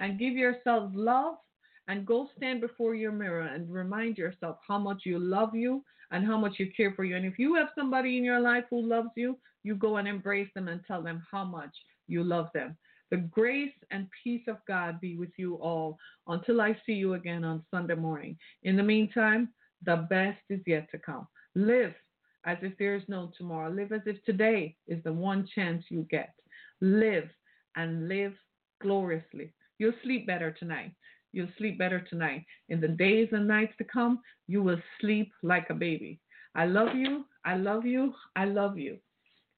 [0.00, 1.36] and give yourselves love
[1.88, 6.24] and go stand before your mirror and remind yourself how much you love you and
[6.24, 7.16] how much you care for you.
[7.16, 10.48] And if you have somebody in your life who loves you, you go and embrace
[10.54, 11.74] them and tell them how much
[12.06, 12.76] you love them.
[13.10, 17.42] The grace and peace of God be with you all until I see you again
[17.42, 18.36] on Sunday morning.
[18.62, 19.48] In the meantime,
[19.84, 21.26] the best is yet to come.
[21.54, 21.94] Live
[22.44, 23.70] as if there is no tomorrow.
[23.70, 26.34] Live as if today is the one chance you get.
[26.80, 27.28] Live
[27.76, 28.34] and live
[28.80, 29.52] gloriously.
[29.78, 30.92] You'll sleep better tonight.
[31.32, 32.44] You'll sleep better tonight.
[32.68, 36.20] In the days and nights to come, you will sleep like a baby.
[36.54, 37.24] I love you.
[37.44, 38.12] I love you.
[38.34, 38.98] I love you.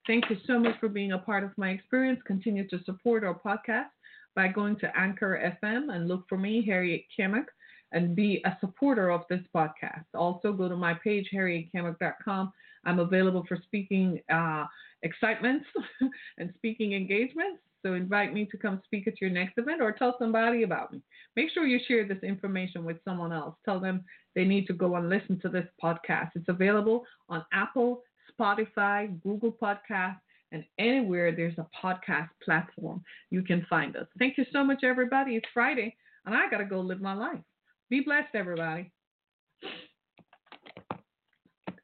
[0.07, 2.21] Thank you so much for being a part of my experience.
[2.27, 3.91] Continue to support our podcast
[4.35, 7.45] by going to Anchor FM and look for me, Harriet Kamek,
[7.93, 10.05] and be a supporter of this podcast.
[10.15, 12.53] Also, go to my page, harrietkamek.com.
[12.85, 14.65] I'm available for speaking uh,
[15.03, 15.67] excitements
[16.39, 17.61] and speaking engagements.
[17.83, 21.01] So invite me to come speak at your next event or tell somebody about me.
[21.37, 23.55] Make sure you share this information with someone else.
[23.65, 24.05] Tell them
[24.35, 26.31] they need to go and listen to this podcast.
[26.35, 28.03] It's available on Apple,
[28.39, 30.19] Spotify, Google Podcast,
[30.53, 34.07] and anywhere there's a podcast platform, you can find us.
[34.19, 35.37] Thank you so much, everybody.
[35.37, 35.95] It's Friday,
[36.27, 37.41] and I got to go live my life.
[37.89, 38.91] Be blessed, everybody.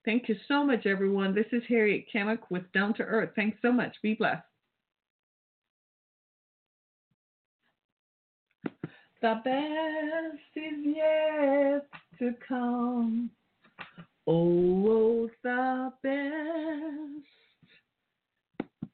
[0.05, 1.35] Thank you so much, everyone.
[1.35, 3.31] This is Harriet Kamek with Down to Earth.
[3.35, 3.95] Thanks so much.
[4.03, 4.43] Be blessed.
[9.27, 11.89] The best is yet
[12.21, 13.29] to come.
[14.25, 17.27] Oh, oh the best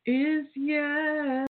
[0.07, 1.52] is yet.